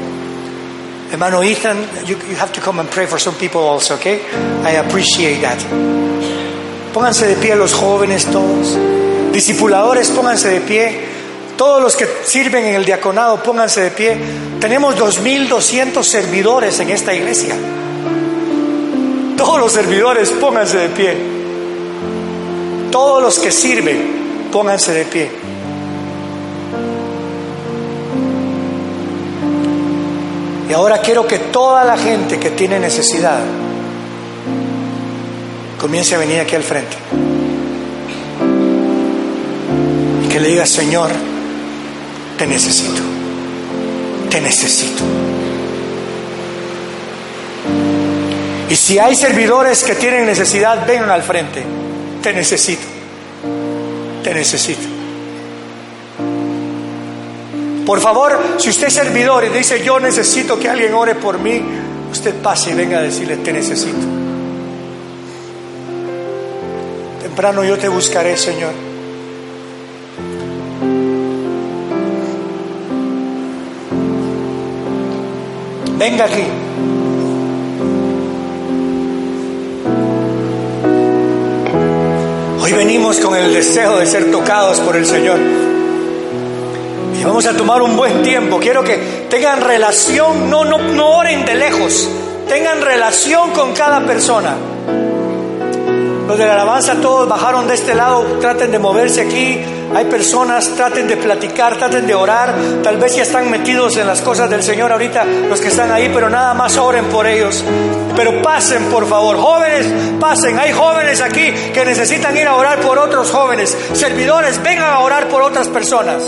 Hermano 1.10 1.42
Ethan, 1.42 2.06
you, 2.06 2.16
you 2.28 2.36
have 2.36 2.52
to 2.52 2.60
come 2.60 2.80
and 2.80 2.90
pray 2.90 3.06
for 3.06 3.18
some 3.18 3.34
people 3.36 3.60
also, 3.60 3.94
okay? 3.94 4.20
I 4.64 4.72
appreciate 4.72 5.40
that. 5.40 5.58
Pónganse 6.92 7.26
de 7.28 7.36
pie 7.36 7.54
los 7.54 7.72
jóvenes 7.72 8.26
todos. 8.26 8.76
Discipuladores, 9.32 10.10
pónganse 10.10 10.48
de 10.48 10.60
pie. 10.62 11.00
Todos 11.56 11.80
los 11.80 11.94
que 11.94 12.06
sirven 12.24 12.64
en 12.66 12.74
el 12.74 12.84
diaconado, 12.84 13.42
pónganse 13.42 13.82
de 13.82 13.90
pie. 13.90 14.16
Tenemos 14.60 14.96
2.200 14.96 16.02
servidores 16.02 16.80
en 16.80 16.90
esta 16.90 17.14
iglesia. 17.14 17.54
Todos 19.36 19.60
los 19.60 19.72
servidores, 19.72 20.30
pónganse 20.30 20.78
de 20.78 20.88
pie. 20.88 21.16
Todos 22.90 23.22
los 23.22 23.38
que 23.38 23.52
sirven, 23.52 24.48
pónganse 24.50 24.92
de 24.92 25.04
pie. 25.04 25.45
Y 30.68 30.72
ahora 30.72 30.98
quiero 30.98 31.26
que 31.26 31.38
toda 31.38 31.84
la 31.84 31.96
gente 31.96 32.38
que 32.38 32.50
tiene 32.50 32.78
necesidad 32.78 33.38
comience 35.78 36.14
a 36.14 36.18
venir 36.18 36.40
aquí 36.40 36.56
al 36.56 36.62
frente. 36.62 36.96
que 40.36 40.40
le 40.42 40.48
diga, 40.48 40.66
Señor, 40.66 41.10
te 42.36 42.46
necesito, 42.46 43.00
te 44.28 44.38
necesito. 44.38 45.02
Y 48.68 48.76
si 48.76 48.98
hay 48.98 49.16
servidores 49.16 49.82
que 49.82 49.94
tienen 49.94 50.26
necesidad, 50.26 50.86
vengan 50.86 51.08
al 51.08 51.22
frente, 51.22 51.64
te 52.22 52.34
necesito, 52.34 52.82
te 54.22 54.34
necesito. 54.34 54.95
Por 57.86 58.00
favor, 58.00 58.36
si 58.58 58.68
usted 58.68 58.88
es 58.88 58.94
servidor 58.94 59.44
y 59.44 59.48
dice, 59.48 59.82
yo 59.84 60.00
necesito 60.00 60.58
que 60.58 60.68
alguien 60.68 60.92
ore 60.92 61.14
por 61.14 61.38
mí, 61.38 61.62
usted 62.10 62.34
pase 62.42 62.70
y 62.70 62.74
venga 62.74 62.98
a 62.98 63.02
decirle, 63.02 63.36
te 63.36 63.52
necesito. 63.52 64.04
Temprano 67.22 67.62
yo 67.62 67.78
te 67.78 67.88
buscaré, 67.88 68.36
Señor. 68.36 68.72
Venga 75.96 76.24
aquí. 76.24 76.44
Hoy 82.62 82.72
venimos 82.72 83.20
con 83.20 83.36
el 83.36 83.54
deseo 83.54 83.98
de 83.98 84.06
ser 84.06 84.32
tocados 84.32 84.80
por 84.80 84.96
el 84.96 85.06
Señor. 85.06 85.75
Y 87.18 87.24
vamos 87.24 87.46
a 87.46 87.56
tomar 87.56 87.82
un 87.82 87.96
buen 87.96 88.22
tiempo. 88.22 88.58
Quiero 88.58 88.82
que 88.82 89.26
tengan 89.28 89.60
relación, 89.60 90.50
no, 90.50 90.64
no, 90.64 90.78
no 90.78 91.16
oren 91.16 91.44
de 91.44 91.54
lejos, 91.54 92.08
tengan 92.48 92.80
relación 92.82 93.50
con 93.52 93.72
cada 93.72 94.04
persona. 94.04 94.56
Los 96.26 96.38
de 96.38 96.44
la 96.44 96.54
alabanza 96.54 96.96
todos 96.96 97.28
bajaron 97.28 97.68
de 97.68 97.74
este 97.74 97.94
lado, 97.94 98.24
traten 98.40 98.72
de 98.72 98.78
moverse 98.80 99.20
aquí. 99.20 99.60
Hay 99.94 100.06
personas, 100.06 100.68
traten 100.70 101.06
de 101.06 101.16
platicar, 101.16 101.76
traten 101.76 102.04
de 102.04 102.14
orar. 102.14 102.52
Tal 102.82 102.96
vez 102.96 103.14
ya 103.14 103.22
están 103.22 103.48
metidos 103.48 103.96
en 103.96 104.08
las 104.08 104.20
cosas 104.22 104.50
del 104.50 104.62
Señor 104.62 104.90
ahorita 104.90 105.24
los 105.24 105.60
que 105.60 105.68
están 105.68 105.92
ahí, 105.92 106.10
pero 106.12 106.28
nada 106.28 106.52
más 106.52 106.76
oren 106.76 107.04
por 107.06 107.28
ellos. 107.28 107.62
Pero 108.16 108.42
pasen, 108.42 108.86
por 108.86 109.06
favor. 109.06 109.36
Jóvenes, 109.36 109.86
pasen. 110.18 110.58
Hay 110.58 110.72
jóvenes 110.72 111.20
aquí 111.20 111.52
que 111.72 111.84
necesitan 111.84 112.36
ir 112.36 112.48
a 112.48 112.56
orar 112.56 112.80
por 112.80 112.98
otros 112.98 113.30
jóvenes. 113.30 113.76
Servidores, 113.92 114.60
vengan 114.62 114.90
a 114.90 114.98
orar 114.98 115.28
por 115.28 115.42
otras 115.42 115.68
personas. 115.68 116.22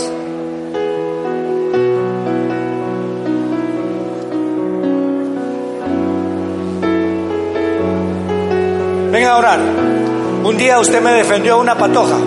A 9.29 9.37
orar. 9.37 9.59
Un 9.59 10.57
día 10.57 10.79
usted 10.79 11.01
me 11.01 11.11
defendió 11.13 11.59
una 11.59 11.77
patoja. 11.77 12.17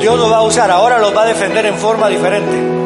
Dios 0.00 0.18
lo 0.18 0.28
va 0.28 0.38
a 0.38 0.42
usar, 0.42 0.70
ahora 0.70 0.98
lo 0.98 1.14
va 1.14 1.22
a 1.22 1.26
defender 1.26 1.64
en 1.66 1.76
forma 1.76 2.08
diferente. 2.08 2.81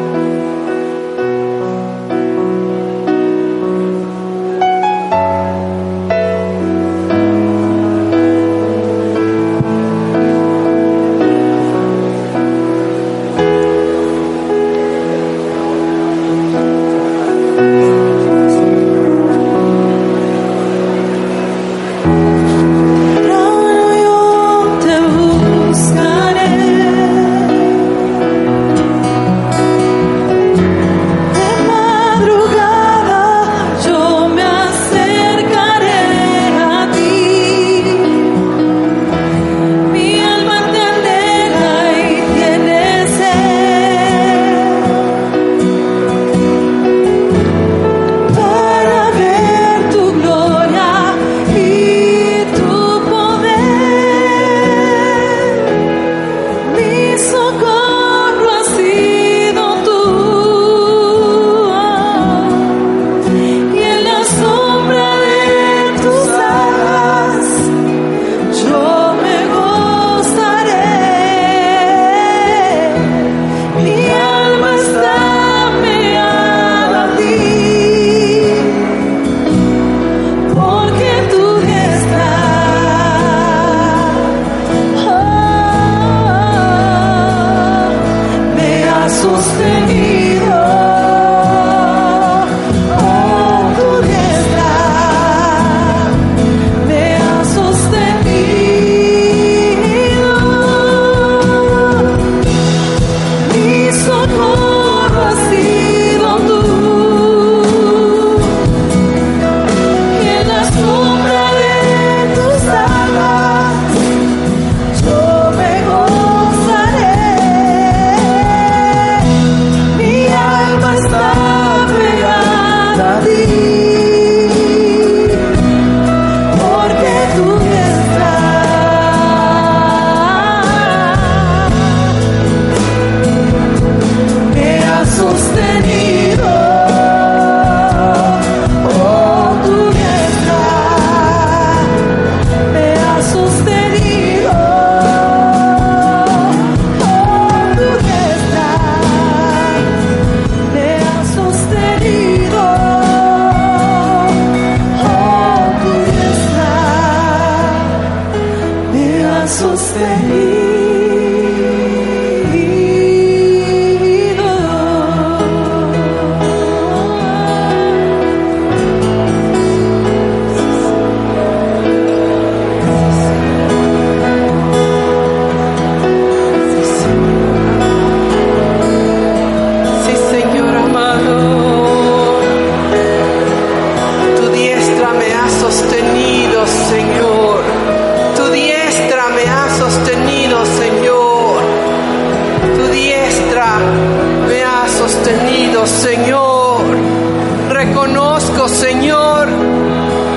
Señor, 198.65 199.47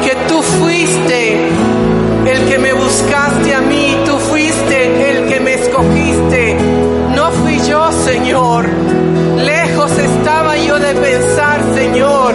que 0.04 0.14
tú 0.28 0.42
fuiste 0.42 1.48
el 2.26 2.48
que 2.48 2.58
me 2.58 2.72
buscaste 2.74 3.54
a 3.54 3.60
mí, 3.60 3.96
tú 4.04 4.18
fuiste 4.18 5.10
el 5.10 5.26
que 5.26 5.40
me 5.40 5.54
escogiste. 5.54 6.56
No 7.16 7.32
fui 7.32 7.58
yo, 7.66 7.90
Señor. 8.04 8.68
Lejos 9.36 9.90
estaba 9.98 10.56
yo 10.58 10.78
de 10.78 10.94
pensar, 10.94 11.64
Señor, 11.74 12.34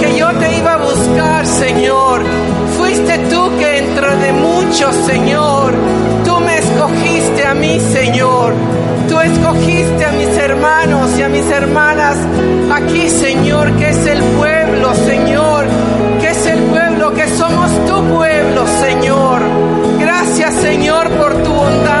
que 0.00 0.16
yo 0.16 0.30
te 0.38 0.56
iba 0.58 0.74
a 0.74 0.76
buscar, 0.76 1.46
Señor. 1.46 2.20
Fuiste 2.76 3.18
tú 3.30 3.50
que 3.58 3.78
entre 3.78 4.16
de 4.16 4.32
muchos, 4.32 4.94
Señor, 5.06 5.72
tú 6.24 6.38
me 6.38 6.58
escogiste 6.58 7.46
a 7.46 7.54
mí, 7.54 7.80
Señor 7.92 8.52
tú 9.08 9.20
escogiste 9.20 10.04
a 10.04 10.12
mis 10.12 10.36
hermanos 10.36 11.18
y 11.18 11.22
a 11.22 11.28
mis 11.28 11.50
hermanas 11.50 12.16
aquí, 12.72 13.08
Señor, 13.08 13.72
que 13.76 13.88
es 13.88 14.06
el 14.06 14.22
pueblo, 14.22 14.94
Señor, 14.94 15.66
que 16.20 16.28
es 16.28 16.46
el 16.46 16.58
pueblo, 16.64 17.14
que 17.14 17.28
somos 17.28 17.70
tu 17.86 18.04
pueblo, 18.14 18.66
Señor. 18.80 19.40
Gracias, 19.98 20.54
Señor, 20.54 21.08
por 21.10 21.42
tu 21.42 21.52
bondad. 21.52 21.97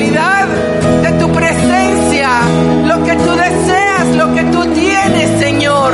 de 0.00 1.12
tu 1.20 1.30
presencia, 1.30 2.30
lo 2.86 3.04
que 3.04 3.12
tú 3.16 3.32
deseas, 3.32 4.16
lo 4.16 4.34
que 4.34 4.44
tú 4.44 4.64
tienes, 4.72 5.38
Señor. 5.38 5.92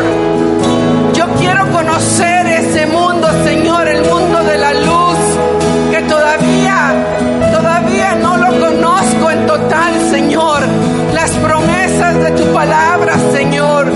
Yo 1.13 1.27
quiero 1.41 1.69
conocer 1.73 2.47
ese 2.47 2.87
mundo, 2.87 3.27
Señor, 3.45 3.89
el 3.89 4.03
mundo 4.09 4.45
de 4.45 4.59
la 4.59 4.75
luz, 4.75 5.19
que 5.91 6.03
todavía, 6.03 6.95
todavía 7.53 8.15
no 8.15 8.37
lo 8.37 8.61
conozco 8.61 9.31
en 9.33 9.47
total, 9.47 9.93
Señor. 10.13 10.61
Las 11.13 11.31
promesas 11.31 12.15
de 12.23 12.31
tu 12.31 12.45
palabra, 12.53 13.15
Señor. 13.33 13.89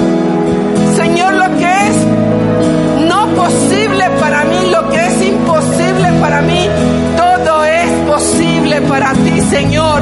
Señor, 0.96 1.34
lo 1.34 1.56
que 1.56 1.86
es 1.86 3.06
no 3.06 3.28
posible 3.28 4.10
para 4.18 4.42
mí, 4.44 4.70
lo 4.72 4.88
que 4.90 5.06
es 5.06 5.24
imposible 5.24 6.12
para 6.20 6.42
mí, 6.42 6.68
todo 7.16 7.64
es 7.64 7.90
posible 8.08 8.80
para 8.82 9.12
ti, 9.12 9.40
Señor. 9.50 9.99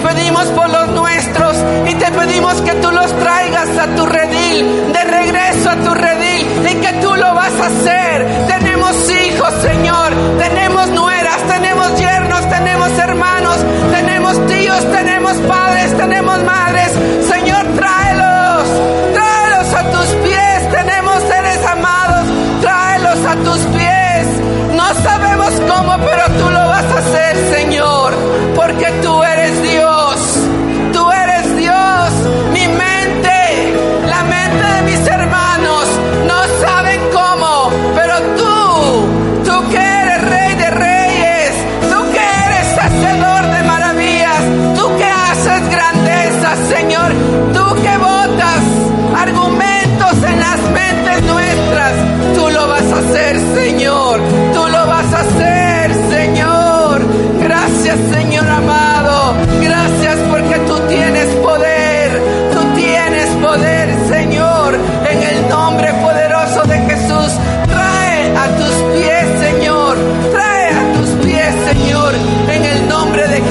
pedimos 0.00 0.46
por 0.48 0.68
los 0.68 0.88
nuestros 0.88 1.56
y 1.88 1.94
te 1.94 2.10
pedimos 2.10 2.60
que 2.62 2.72
tú 2.74 2.90
los 2.90 3.12
traigas 3.18 3.68
a 3.78 3.86
tu 3.94 4.06
redil, 4.06 4.92
de 4.92 5.04
regreso 5.04 5.70
a 5.70 5.76
tu 5.76 5.94
redil 5.94 6.46
y 6.70 6.74
que 6.76 6.92
tú 7.00 7.14
lo 7.14 7.34
vas 7.34 7.52
a 7.60 7.66
hacer. 7.66 8.46
Tenemos 8.46 9.10
hijos, 9.10 9.52
Señor, 9.62 10.12
tenemos 10.38 10.88
nueras, 10.90 11.38
tenemos 11.48 11.98
yernos, 11.98 12.48
tenemos 12.48 12.98
hermanos, 12.98 13.56
tenemos 13.92 14.46
tíos, 14.46 14.90
tenemos 14.90 15.36
padres, 15.38 15.96
tenemos 15.96 16.42
madres. 16.44 16.92
Señor, 17.28 17.64
tráelos, 17.76 18.68
tráelos 19.14 19.74
a 19.74 19.82
tus 19.90 20.06
pies, 20.26 20.70
tenemos 20.70 21.22
seres 21.22 21.66
amados, 21.66 22.26
tráelos 22.60 23.18
a 23.26 23.34
tus 23.36 23.60
pies. 23.76 24.26
No 24.74 24.94
sabemos 25.02 25.50
cómo, 25.68 25.96
pero 25.98 26.24
tú 26.38 26.50
lo 26.50 26.60
vas 26.68 26.84
a 26.84 26.98
hacer, 26.98 27.36
Señor, 27.54 28.14
porque 28.54 28.90
tú 29.02 29.19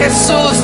Jesús, 0.10 0.58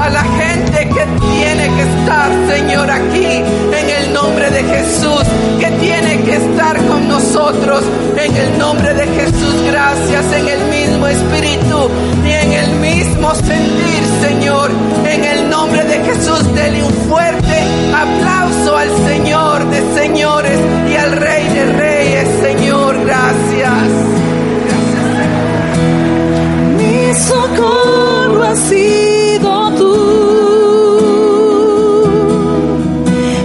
a 0.00 0.10
la 0.10 0.22
gente 0.22 0.78
que 0.88 1.04
tiene 1.20 1.64
que 1.74 1.82
estar, 1.82 2.30
Señor, 2.48 2.88
aquí, 2.88 3.24
en 3.26 3.90
el 3.98 4.12
nombre 4.12 4.48
de 4.50 4.62
Jesús, 4.62 5.24
que 5.58 5.70
tiene 5.80 6.22
que 6.22 6.36
estar 6.36 6.76
con 6.86 7.08
nosotros, 7.08 7.82
en 8.16 8.36
el 8.36 8.58
nombre 8.58 8.94
de 8.94 9.06
Jesús, 9.06 9.54
gracias, 9.66 10.24
en 10.32 10.46
el 10.46 10.60
mismo 10.68 11.06
espíritu 11.08 11.90
y 12.24 12.30
en 12.30 12.52
el 12.52 12.70
mismo 12.76 13.34
sentir, 13.34 14.02
Señor, 14.22 14.70
en 15.04 15.24
el 15.24 15.50
nombre 15.50 15.84
de 15.84 15.98
Jesús, 16.04 16.54
dele 16.54 16.84
un 16.84 16.92
fuerte 17.08 17.58
aplauso 17.92 18.76
al 18.76 18.90
Señor 19.08 19.68
de 19.68 20.00
señores 20.00 20.58
y 20.88 20.94
al 20.94 21.12
Rey 21.12 21.48
de 21.48 21.64
reyes, 21.72 22.28
Señor, 22.40 23.04
gracias. 23.04 23.88
Mi 26.78 27.14
socorro 27.14 28.11
has 28.52 28.60
sido 28.68 29.74
tú. 29.78 29.94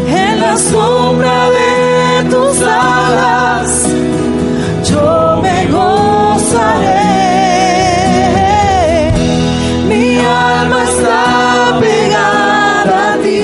En 0.08 0.39
la 0.39 0.58
sombra 0.58 1.49
de 1.49 2.30
tus 2.30 2.62
alas 2.62 3.70
yo 4.89 5.41
me 5.41 5.68
gozaré. 5.78 7.05
Mi 9.88 10.18
alma 10.20 10.84
está 10.84 11.80
pegada 11.80 13.14
a 13.14 13.18
ti. 13.24 13.41